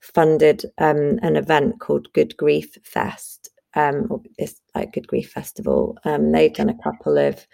funded 0.00 0.64
um, 0.78 1.18
an 1.22 1.36
event 1.36 1.80
called 1.80 2.12
Good 2.12 2.36
Grief 2.36 2.76
Fest. 2.84 3.50
Um, 3.74 4.22
it's 4.38 4.60
like 4.74 4.92
Good 4.92 5.08
Grief 5.08 5.30
Festival. 5.30 5.98
Um, 6.04 6.32
they've 6.32 6.54
done 6.54 6.70
a 6.70 6.82
couple 6.82 7.18
of 7.18 7.46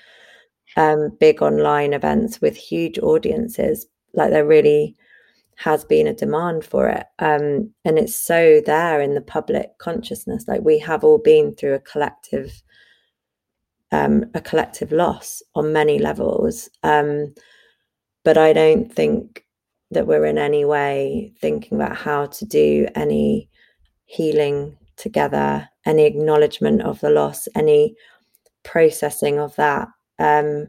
um, 0.76 1.16
big 1.20 1.42
online 1.42 1.92
events 1.92 2.40
with 2.40 2.56
huge 2.56 2.98
audiences. 2.98 3.86
Like 4.14 4.30
they're 4.30 4.46
really 4.46 4.96
has 5.58 5.84
been 5.84 6.06
a 6.06 6.14
demand 6.14 6.64
for 6.64 6.88
it, 6.88 7.06
um, 7.18 7.70
and 7.84 7.98
it's 7.98 8.14
so 8.14 8.60
there 8.64 9.00
in 9.00 9.14
the 9.14 9.20
public 9.20 9.76
consciousness. 9.78 10.46
Like 10.48 10.62
we 10.62 10.78
have 10.78 11.04
all 11.04 11.18
been 11.18 11.54
through 11.54 11.74
a 11.74 11.80
collective 11.80 12.62
um, 13.90 14.24
a 14.34 14.40
collective 14.40 14.92
loss 14.92 15.42
on 15.54 15.72
many 15.72 15.98
levels. 15.98 16.68
Um, 16.82 17.34
but 18.24 18.36
I 18.36 18.52
don't 18.52 18.92
think 18.92 19.44
that 19.90 20.06
we're 20.06 20.26
in 20.26 20.38
any 20.38 20.64
way 20.64 21.32
thinking 21.40 21.80
about 21.80 21.96
how 21.96 22.26
to 22.26 22.44
do 22.44 22.86
any 22.94 23.48
healing 24.04 24.76
together, 24.96 25.68
any 25.86 26.04
acknowledgement 26.04 26.82
of 26.82 27.00
the 27.00 27.10
loss, 27.10 27.48
any 27.54 27.94
processing 28.64 29.38
of 29.38 29.56
that. 29.56 29.88
Um, 30.18 30.68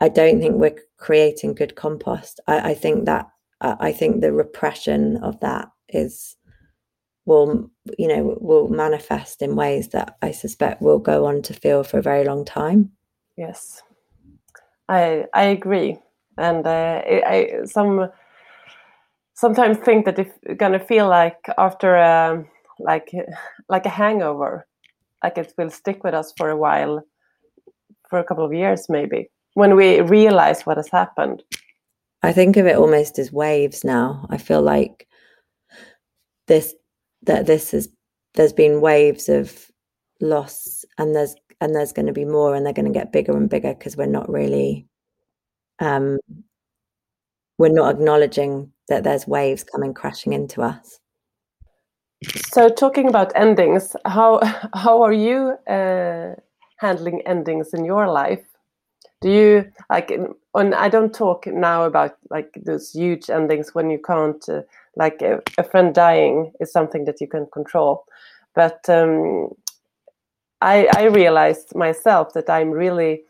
I 0.00 0.08
don't 0.08 0.40
think 0.40 0.56
we're 0.56 0.78
creating 0.96 1.54
good 1.54 1.76
compost. 1.76 2.40
I, 2.46 2.70
I 2.70 2.74
think 2.74 3.04
that 3.04 3.26
I 3.60 3.92
think 3.92 4.20
the 4.20 4.32
repression 4.32 5.18
of 5.18 5.40
that 5.40 5.68
is 5.88 6.36
will 7.26 7.70
you 7.98 8.08
know 8.08 8.36
will 8.40 8.68
manifest 8.68 9.42
in 9.42 9.56
ways 9.56 9.88
that 9.88 10.16
I 10.22 10.30
suspect 10.32 10.82
will 10.82 10.98
go 10.98 11.26
on 11.26 11.42
to 11.42 11.54
feel 11.54 11.84
for 11.84 11.98
a 11.98 12.02
very 12.02 12.24
long 12.24 12.44
time. 12.44 12.92
Yes, 13.36 13.82
I 14.88 15.26
I 15.34 15.44
agree, 15.44 15.98
and 16.38 16.66
uh, 16.66 17.02
I 17.06 17.60
some 17.64 18.10
sometimes 19.34 19.78
think 19.78 20.04
that 20.04 20.18
it's 20.18 20.36
gonna 20.56 20.80
feel 20.80 21.08
like 21.08 21.38
after 21.58 21.94
a 21.96 22.44
like 22.78 23.12
like 23.68 23.86
a 23.86 23.90
hangover, 23.90 24.66
like 25.22 25.38
it 25.38 25.52
will 25.58 25.70
stick 25.70 26.02
with 26.04 26.14
us 26.14 26.32
for 26.36 26.48
a 26.50 26.56
while, 26.56 27.02
for 28.08 28.18
a 28.18 28.24
couple 28.24 28.44
of 28.44 28.52
years 28.52 28.86
maybe, 28.88 29.30
when 29.54 29.76
we 29.76 30.00
realize 30.00 30.62
what 30.62 30.76
has 30.76 30.88
happened. 30.88 31.42
I 32.22 32.32
think 32.32 32.56
of 32.56 32.66
it 32.66 32.76
almost 32.76 33.18
as 33.18 33.32
waves 33.32 33.84
now. 33.84 34.26
I 34.30 34.36
feel 34.36 34.62
like 34.62 35.06
this 36.46 36.74
that 37.22 37.46
this 37.46 37.70
has 37.70 37.88
there's 38.34 38.52
been 38.52 38.80
waves 38.80 39.28
of 39.28 39.70
loss 40.20 40.84
and 40.98 41.14
there's 41.14 41.34
and 41.60 41.74
there's 41.74 41.92
going 41.92 42.06
to 42.06 42.12
be 42.12 42.24
more 42.24 42.54
and 42.54 42.64
they're 42.64 42.72
going 42.72 42.92
to 42.92 42.98
get 42.98 43.12
bigger 43.12 43.36
and 43.36 43.48
bigger 43.48 43.74
because 43.74 43.96
we're 43.96 44.06
not 44.06 44.28
really 44.28 44.86
um 45.80 46.18
we're 47.58 47.68
not 47.68 47.94
acknowledging 47.94 48.72
that 48.88 49.04
there's 49.04 49.26
waves 49.26 49.64
coming 49.64 49.94
crashing 49.94 50.32
into 50.32 50.62
us 50.62 50.98
so 52.52 52.68
talking 52.68 53.08
about 53.08 53.32
endings 53.34 53.94
how 54.04 54.40
how 54.74 55.02
are 55.02 55.12
you 55.12 55.56
uh, 55.68 56.34
handling 56.78 57.22
endings 57.26 57.72
in 57.74 57.84
your 57.84 58.08
life 58.08 58.44
do 59.20 59.30
you 59.30 59.64
like 59.90 60.10
and 60.54 60.74
i 60.74 60.88
don't 60.88 61.14
talk 61.14 61.46
now 61.46 61.84
about 61.84 62.16
like 62.30 62.52
those 62.64 62.92
huge 62.92 63.30
endings 63.30 63.74
when 63.74 63.90
you 63.90 63.98
can't 63.98 64.48
uh, 64.48 64.62
like 64.96 65.22
a, 65.22 65.40
a, 65.58 65.62
friend 65.62 65.94
dying 65.94 66.52
is 66.60 66.72
something 66.72 67.04
that 67.04 67.20
you 67.20 67.26
can 67.28 67.46
control 67.52 68.04
but 68.54 68.80
um, 68.88 69.48
I, 70.60 70.88
I 70.94 71.04
realized 71.04 71.74
myself 71.74 72.34
that 72.34 72.50
I'm 72.50 72.70
really 72.70 73.22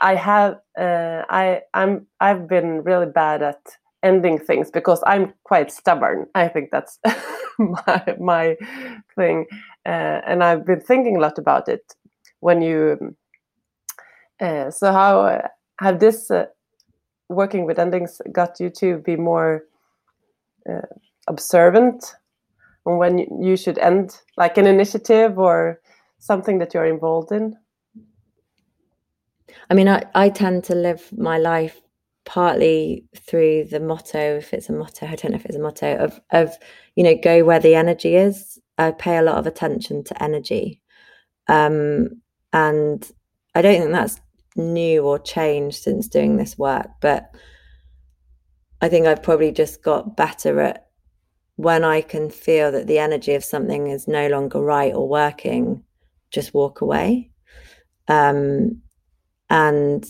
I 0.00 0.14
have 0.14 0.60
uh, 0.78 1.22
I 1.28 1.62
I'm 1.74 2.06
I've 2.20 2.48
been 2.48 2.82
really 2.82 3.06
bad 3.06 3.42
at 3.42 3.60
ending 4.02 4.38
things 4.38 4.70
because 4.70 5.02
I'm 5.06 5.34
quite 5.44 5.70
stubborn. 5.70 6.26
I 6.34 6.48
think 6.48 6.70
that's 6.70 6.98
my 7.58 8.16
my 8.18 8.56
thing, 9.14 9.46
uh, 9.86 10.20
and 10.26 10.42
I've 10.42 10.64
been 10.66 10.80
thinking 10.80 11.16
a 11.16 11.20
lot 11.20 11.38
about 11.38 11.68
it. 11.68 11.94
When 12.40 12.60
you 12.62 13.14
uh, 14.40 14.70
so 14.70 14.92
how 14.92 15.48
have 15.84 16.00
this 16.00 16.30
uh, 16.30 16.46
working 17.28 17.66
with 17.66 17.78
endings 17.78 18.20
got 18.32 18.58
you 18.58 18.70
to 18.70 18.98
be 18.98 19.16
more 19.16 19.64
uh, 20.68 20.88
observant 21.28 22.14
on 22.86 22.98
when 22.98 23.18
you 23.40 23.56
should 23.56 23.78
end 23.78 24.18
like 24.36 24.58
an 24.58 24.66
initiative 24.66 25.38
or 25.38 25.80
something 26.18 26.58
that 26.58 26.74
you're 26.74 26.86
involved 26.86 27.32
in? 27.32 27.56
I 29.70 29.74
mean, 29.74 29.88
I, 29.88 30.04
I 30.14 30.28
tend 30.30 30.64
to 30.64 30.74
live 30.74 31.02
my 31.16 31.38
life 31.38 31.80
partly 32.24 33.04
through 33.16 33.64
the 33.64 33.80
motto, 33.80 34.38
if 34.38 34.54
it's 34.54 34.68
a 34.70 34.72
motto, 34.72 35.06
I 35.06 35.14
don't 35.14 35.32
know 35.32 35.36
if 35.36 35.44
it's 35.44 35.56
a 35.56 35.60
motto, 35.60 35.96
of, 35.96 36.20
of 36.30 36.56
you 36.96 37.04
know, 37.04 37.16
go 37.22 37.44
where 37.44 37.60
the 37.60 37.74
energy 37.74 38.16
is. 38.16 38.58
I 38.78 38.90
pay 38.90 39.18
a 39.18 39.22
lot 39.22 39.36
of 39.36 39.46
attention 39.46 40.02
to 40.04 40.22
energy. 40.22 40.80
Um, 41.48 42.22
and 42.52 43.06
I 43.54 43.62
don't 43.62 43.80
think 43.80 43.92
that's 43.92 44.20
new 44.56 45.02
or 45.02 45.18
changed 45.18 45.82
since 45.82 46.08
doing 46.08 46.36
this 46.36 46.56
work, 46.56 46.88
but 47.00 47.30
I 48.80 48.88
think 48.88 49.06
I've 49.06 49.22
probably 49.22 49.52
just 49.52 49.82
got 49.82 50.16
better 50.16 50.60
at 50.60 50.86
when 51.56 51.84
I 51.84 52.00
can 52.00 52.30
feel 52.30 52.72
that 52.72 52.86
the 52.86 52.98
energy 52.98 53.34
of 53.34 53.44
something 53.44 53.86
is 53.86 54.08
no 54.08 54.28
longer 54.28 54.60
right 54.60 54.92
or 54.92 55.08
working, 55.08 55.84
just 56.30 56.52
walk 56.52 56.80
away. 56.80 57.30
Um, 58.08 58.82
and 59.48 60.04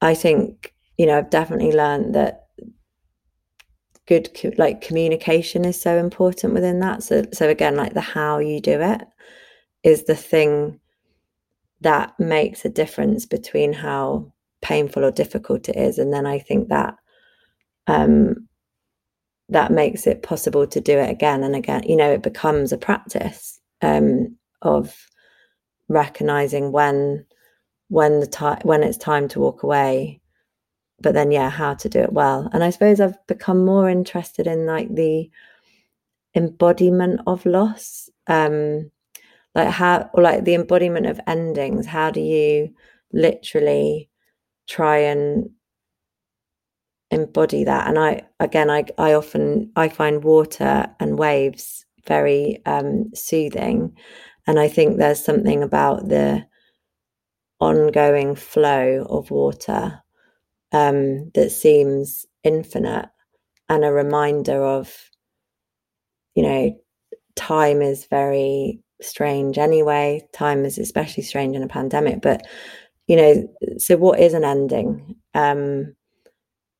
I 0.00 0.14
think, 0.14 0.74
you 0.96 1.06
know, 1.06 1.18
I've 1.18 1.30
definitely 1.30 1.72
learned 1.72 2.14
that 2.14 2.46
good 4.06 4.30
like 4.56 4.80
communication 4.80 5.64
is 5.64 5.80
so 5.80 5.98
important 5.98 6.54
within 6.54 6.80
that. 6.80 7.02
So, 7.02 7.24
so 7.32 7.48
again, 7.48 7.76
like 7.76 7.94
the 7.94 8.00
how 8.00 8.38
you 8.38 8.60
do 8.60 8.80
it 8.80 9.02
is 9.82 10.04
the 10.04 10.16
thing 10.16 10.80
that 11.80 12.18
makes 12.18 12.64
a 12.64 12.70
difference 12.70 13.26
between 13.26 13.72
how 13.72 14.32
painful 14.62 15.04
or 15.04 15.10
difficult 15.10 15.68
it 15.68 15.76
is. 15.76 15.98
And 15.98 16.12
then 16.12 16.26
I 16.26 16.38
think 16.38 16.68
that 16.68 16.96
um, 17.86 18.48
that 19.48 19.70
makes 19.70 20.06
it 20.06 20.22
possible 20.22 20.66
to 20.66 20.80
do 20.80 20.98
it 20.98 21.10
again 21.10 21.44
and 21.44 21.54
again. 21.54 21.82
You 21.84 21.96
know, 21.96 22.10
it 22.10 22.22
becomes 22.22 22.72
a 22.72 22.78
practice 22.78 23.60
um, 23.82 24.36
of 24.62 25.08
recognizing 25.88 26.72
when 26.72 27.24
when 27.88 28.20
the 28.20 28.26
time 28.26 28.60
when 28.64 28.82
it's 28.82 28.98
time 28.98 29.28
to 29.28 29.40
walk 29.40 29.62
away 29.62 30.20
but 31.00 31.14
then 31.14 31.30
yeah 31.30 31.48
how 31.48 31.74
to 31.74 31.88
do 31.88 32.00
it 32.00 32.12
well 32.12 32.50
and 32.52 32.64
i 32.64 32.70
suppose 32.70 33.00
i've 33.00 33.24
become 33.26 33.64
more 33.64 33.88
interested 33.88 34.46
in 34.46 34.66
like 34.66 34.92
the 34.94 35.30
embodiment 36.34 37.20
of 37.26 37.46
loss 37.46 38.10
um 38.26 38.90
like 39.56 39.70
how 39.70 40.10
or 40.14 40.22
like 40.22 40.44
the 40.44 40.54
embodiment 40.54 41.06
of 41.06 41.20
endings 41.26 41.86
how 41.86 42.10
do 42.10 42.20
you 42.20 42.70
literally 43.12 44.10
try 44.68 44.98
and 44.98 45.50
embody 47.10 47.64
that 47.64 47.88
and 47.88 47.98
i 47.98 48.22
again 48.40 48.70
i 48.70 48.84
i 48.98 49.12
often 49.14 49.70
i 49.76 49.88
find 49.88 50.24
water 50.24 50.88
and 51.00 51.18
waves 51.18 51.86
very 52.06 52.62
um, 52.66 53.10
soothing. 53.14 53.96
And 54.46 54.58
I 54.58 54.68
think 54.68 54.96
there's 54.96 55.24
something 55.24 55.62
about 55.62 56.08
the 56.08 56.46
ongoing 57.60 58.34
flow 58.34 59.06
of 59.08 59.30
water 59.30 60.02
um, 60.72 61.30
that 61.34 61.50
seems 61.50 62.26
infinite 62.44 63.08
and 63.68 63.84
a 63.84 63.92
reminder 63.92 64.62
of, 64.62 65.10
you 66.34 66.42
know, 66.42 66.76
time 67.34 67.82
is 67.82 68.06
very 68.06 68.80
strange 69.00 69.58
anyway. 69.58 70.26
Time 70.32 70.64
is 70.64 70.78
especially 70.78 71.22
strange 71.22 71.56
in 71.56 71.62
a 71.62 71.68
pandemic. 71.68 72.22
But, 72.22 72.46
you 73.06 73.16
know, 73.16 73.48
so 73.78 73.96
what 73.96 74.20
is 74.20 74.34
an 74.34 74.44
ending? 74.44 75.16
Um, 75.34 75.94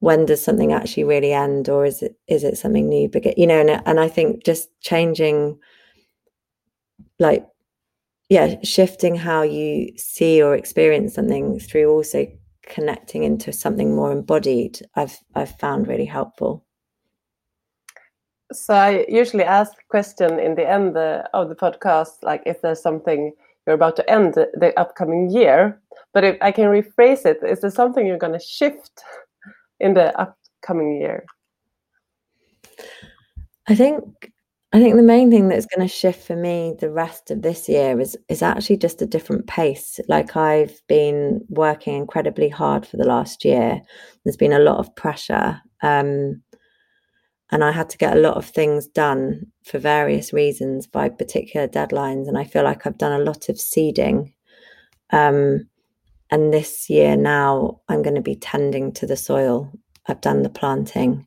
when 0.00 0.26
does 0.26 0.42
something 0.42 0.72
actually 0.72 1.04
really 1.04 1.32
end 1.32 1.68
or 1.68 1.84
is 1.84 2.02
it 2.02 2.16
is 2.28 2.44
it 2.44 2.58
something 2.58 2.88
new 2.88 3.08
begin 3.08 3.34
you 3.36 3.46
know 3.46 3.60
and, 3.60 3.82
and 3.86 3.98
i 3.98 4.08
think 4.08 4.44
just 4.44 4.68
changing 4.80 5.58
like 7.18 7.46
yeah 8.28 8.56
shifting 8.62 9.16
how 9.16 9.42
you 9.42 9.90
see 9.96 10.42
or 10.42 10.54
experience 10.54 11.14
something 11.14 11.58
through 11.58 11.88
also 11.88 12.26
connecting 12.62 13.22
into 13.22 13.52
something 13.52 13.94
more 13.94 14.12
embodied 14.12 14.80
i've 14.96 15.18
i've 15.34 15.58
found 15.58 15.86
really 15.86 16.04
helpful 16.04 16.65
so 18.52 18.74
i 18.74 19.04
usually 19.08 19.44
ask 19.44 19.72
the 19.72 19.82
question 19.88 20.38
in 20.38 20.54
the 20.54 20.68
end 20.68 20.96
uh, 20.96 21.22
of 21.34 21.48
the 21.48 21.54
podcast 21.54 22.22
like 22.22 22.42
if 22.46 22.60
there's 22.62 22.82
something 22.82 23.32
you're 23.66 23.74
about 23.74 23.96
to 23.96 24.08
end 24.10 24.34
the 24.34 24.72
upcoming 24.78 25.30
year 25.30 25.80
but 26.12 26.24
if 26.24 26.36
i 26.40 26.50
can 26.52 26.66
rephrase 26.66 27.24
it 27.26 27.38
is 27.42 27.60
there 27.60 27.70
something 27.70 28.06
you're 28.06 28.18
going 28.18 28.32
to 28.32 28.38
shift 28.38 29.02
in 29.80 29.94
the 29.94 30.18
upcoming 30.18 31.00
year? 31.00 31.24
I 33.68 33.74
think 33.74 34.32
I 34.72 34.80
think 34.80 34.96
the 34.96 35.02
main 35.02 35.30
thing 35.30 35.48
that's 35.48 35.66
going 35.66 35.86
to 35.86 35.92
shift 35.92 36.26
for 36.26 36.36
me 36.36 36.74
the 36.78 36.90
rest 36.90 37.30
of 37.30 37.42
this 37.42 37.68
year 37.68 37.98
is 38.00 38.16
is 38.28 38.42
actually 38.42 38.76
just 38.78 39.02
a 39.02 39.06
different 39.06 39.46
pace. 39.46 40.00
Like 40.08 40.36
I've 40.36 40.80
been 40.88 41.44
working 41.48 41.96
incredibly 41.96 42.48
hard 42.48 42.86
for 42.86 42.96
the 42.96 43.06
last 43.06 43.44
year. 43.44 43.80
There's 44.24 44.36
been 44.36 44.52
a 44.52 44.58
lot 44.60 44.78
of 44.78 44.94
pressure, 44.96 45.60
um, 45.82 46.42
and 47.50 47.62
I 47.62 47.72
had 47.72 47.88
to 47.90 47.98
get 47.98 48.16
a 48.16 48.20
lot 48.20 48.36
of 48.36 48.46
things 48.46 48.86
done 48.86 49.46
for 49.64 49.78
various 49.78 50.32
reasons 50.32 50.86
by 50.86 51.08
particular 51.08 51.68
deadlines. 51.68 52.26
And 52.26 52.36
I 52.36 52.44
feel 52.44 52.64
like 52.64 52.86
I've 52.86 52.98
done 52.98 53.20
a 53.20 53.24
lot 53.24 53.48
of 53.48 53.60
seeding. 53.60 54.34
Um, 55.10 55.68
and 56.30 56.52
this 56.52 56.90
year 56.90 57.16
now 57.16 57.80
i'm 57.88 58.02
going 58.02 58.14
to 58.14 58.22
be 58.22 58.36
tending 58.36 58.92
to 58.92 59.06
the 59.06 59.16
soil 59.16 59.72
i've 60.06 60.20
done 60.20 60.42
the 60.42 60.50
planting 60.50 61.26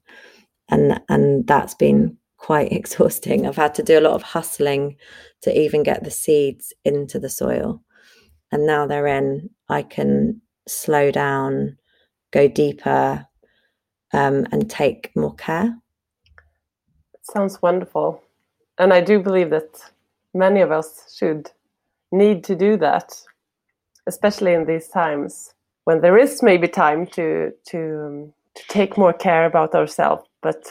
and 0.69 0.99
and 1.10 1.47
that's 1.47 1.75
been 1.75 2.17
quite 2.38 2.71
exhausting 2.71 3.45
i've 3.45 3.55
had 3.55 3.73
to 3.75 3.84
do 3.84 3.97
a 3.97 4.01
lot 4.01 4.13
of 4.13 4.23
hustling 4.23 4.95
to 5.41 5.58
even 5.58 5.84
get 5.84 6.03
the 6.03 6.12
seeds 6.12 6.73
into 6.86 7.19
the 7.19 7.29
soil 7.29 7.82
and 8.51 8.65
now 8.65 8.86
they're 8.86 9.08
in 9.08 9.49
i 9.69 9.82
can 9.82 10.41
slow 10.67 11.12
down 11.12 11.77
go 12.32 12.47
deeper 12.47 13.25
um, 14.12 14.47
and 14.51 14.69
take 14.69 15.12
more 15.15 15.36
care 15.36 15.75
sounds 17.32 17.62
wonderful. 17.62 18.24
And 18.78 18.94
i 18.94 19.02
do 19.02 19.20
believe 19.20 19.50
that 19.50 19.92
many 20.34 20.62
of 20.62 20.71
us 20.71 21.15
should 21.17 21.52
need 22.12 22.44
to 22.46 22.56
do 22.56 22.77
that 22.77 23.13
especially 24.08 24.54
in 24.54 24.65
these 24.65 24.88
times 24.88 25.54
when 25.86 26.02
there 26.02 26.17
is 26.17 26.44
maybe 26.44 26.67
time 26.67 27.06
to 27.08 27.52
to 27.65 27.80
um, 28.06 28.34
to 28.56 28.63
take 28.67 28.98
more 28.98 29.13
care 29.13 29.46
about 29.46 29.75
ourselves. 29.75 30.23
But 30.42 30.63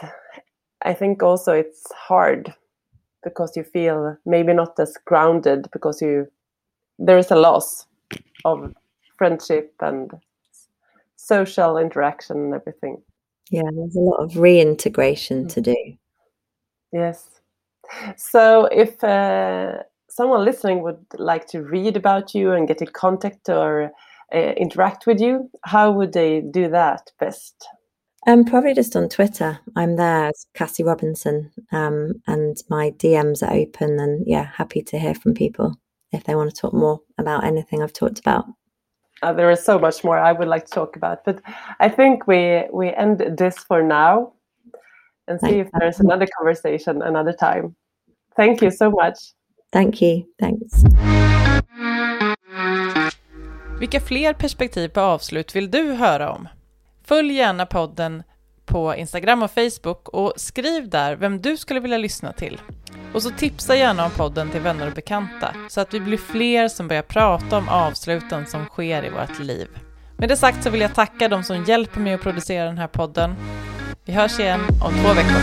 i 0.83 0.95
think 0.95 1.23
also 1.23 1.53
it's 1.53 1.91
hard 1.93 2.55
because 3.25 3.57
you 3.57 3.65
feel 3.65 4.17
maybe 4.25 4.53
not 4.55 4.79
as 4.79 4.97
grounded 5.05 5.69
because 5.73 6.01
you 6.01 6.27
there 6.99 7.19
is 7.19 7.31
a 7.31 7.37
loss 7.37 7.87
of 8.45 8.75
friendship 9.17 9.75
and 9.81 10.13
social 11.17 11.77
interaction 11.79 12.37
and 12.37 12.55
everything. 12.55 13.03
Yeah 13.51 13.71
there's 13.75 13.97
a 13.97 14.01
lot 14.01 14.23
of 14.23 14.37
reintegration 14.37 15.49
to 15.49 15.61
do 15.61 15.77
yes 16.93 17.39
so 18.17 18.67
if 18.67 19.03
uh, 19.03 19.83
someone 20.09 20.45
listening 20.45 20.83
would 20.83 21.05
like 21.15 21.47
to 21.49 21.63
read 21.63 21.97
about 21.97 22.35
you 22.35 22.53
and 22.53 22.69
get 22.69 22.81
in 22.81 22.89
contact 22.89 23.49
or 23.49 23.93
uh, 24.35 24.53
interact 24.57 25.07
with 25.07 25.21
you, 25.21 25.51
how 25.65 25.91
would 25.91 26.13
they 26.13 26.41
do 26.41 26.69
that 26.69 27.11
best? 27.19 27.67
Um, 28.27 28.45
probably 28.45 28.75
just 28.75 28.97
on 28.97 29.09
Twitter. 29.09 29.59
I'm 29.77 29.97
there 29.97 30.27
as 30.27 30.47
Cassie 30.55 30.83
Robinson, 30.83 31.51
um, 31.73 32.15
and 32.27 32.57
my 32.69 32.91
DMs 32.91 33.43
are 33.43 33.55
open. 33.55 33.99
And 34.01 34.25
yeah, 34.27 34.51
happy 34.55 34.83
to 34.83 34.99
hear 34.99 35.15
from 35.15 35.35
people. 35.35 35.75
if 36.11 36.25
they 36.25 36.35
want 36.35 36.49
to 36.51 36.57
talk 36.57 36.73
more 36.73 37.01
about 37.19 37.45
anything 37.45 37.83
I've 37.83 37.93
talked 37.93 38.19
about. 38.19 38.47
Uh, 39.23 39.33
there 39.33 39.51
is 39.51 39.63
so 39.63 39.79
much 39.79 40.03
more 40.05 40.19
I 40.19 40.33
would 40.33 40.49
like 40.49 40.65
to 40.67 40.73
talk 40.73 40.97
about, 40.97 41.25
but 41.25 41.43
I 41.81 41.89
think 41.89 42.27
we 42.27 42.65
we 42.73 42.95
end 42.95 43.19
this 43.37 43.59
for 43.59 43.83
now 43.83 44.33
and 45.29 45.41
see 45.41 45.61
if 45.61 45.69
there's 45.71 46.01
another 46.01 46.27
conversation 46.39 47.03
another 47.03 47.33
time. 47.33 47.75
Thank 48.37 48.63
you 48.63 48.71
so 48.71 48.91
much. 48.91 49.19
Thank 49.73 50.03
you. 50.03 50.23
Thanks. 50.41 50.73
Vilka 53.81 54.01
fler 54.01 54.33
perspektiv 54.33 54.89
på 54.89 55.01
avslut 55.01 55.57
vill 55.57 55.71
du 55.71 55.93
höra 55.93 56.33
om? 56.33 56.49
Följ 57.05 57.35
gärna 57.35 57.67
podden 57.67 58.23
på 58.67 58.95
Instagram 58.95 59.43
och 59.43 59.51
Facebook 59.51 60.09
och 60.09 60.33
skriv 60.37 60.89
där 60.89 61.17
vem 61.17 61.41
du 61.41 61.57
skulle 61.57 61.81
vilja 61.81 61.99
lyssna 61.99 62.33
till. 62.33 62.61
Och 63.15 63.23
så 63.23 63.31
tipsa 63.31 63.77
gärna 63.77 64.05
om 64.05 64.11
podden 64.11 64.51
till 64.51 64.61
vänner 64.61 64.87
och 64.87 64.93
bekanta 64.93 65.55
så 65.69 65.81
att 65.81 65.95
vi 65.95 66.01
blir 66.01 66.19
fler 66.19 66.69
som 66.69 66.89
börjar 66.89 67.03
prata 67.03 67.59
om 67.59 67.69
avsluten 67.69 68.47
som 68.47 68.65
sker 68.65 69.05
i 69.05 69.11
vårt 69.11 69.39
liv. 69.39 69.69
Med 70.17 70.29
det 70.29 70.37
sagt 70.37 70.65
så 70.65 70.71
vill 70.71 70.81
jag 70.81 70.95
tacka 70.95 71.29
de 71.29 71.43
som 71.43 71.65
hjälper 71.65 72.01
mig 72.01 72.15
att 72.15 72.23
producera 72.23 72.65
den 72.65 72.79
här 72.79 72.87
podden. 72.87 73.35
Vi 74.09 74.15
hörs 74.15 74.39
igen 74.39 74.61
om 74.81 74.95
två 74.95 75.15
veckor. 75.15 75.41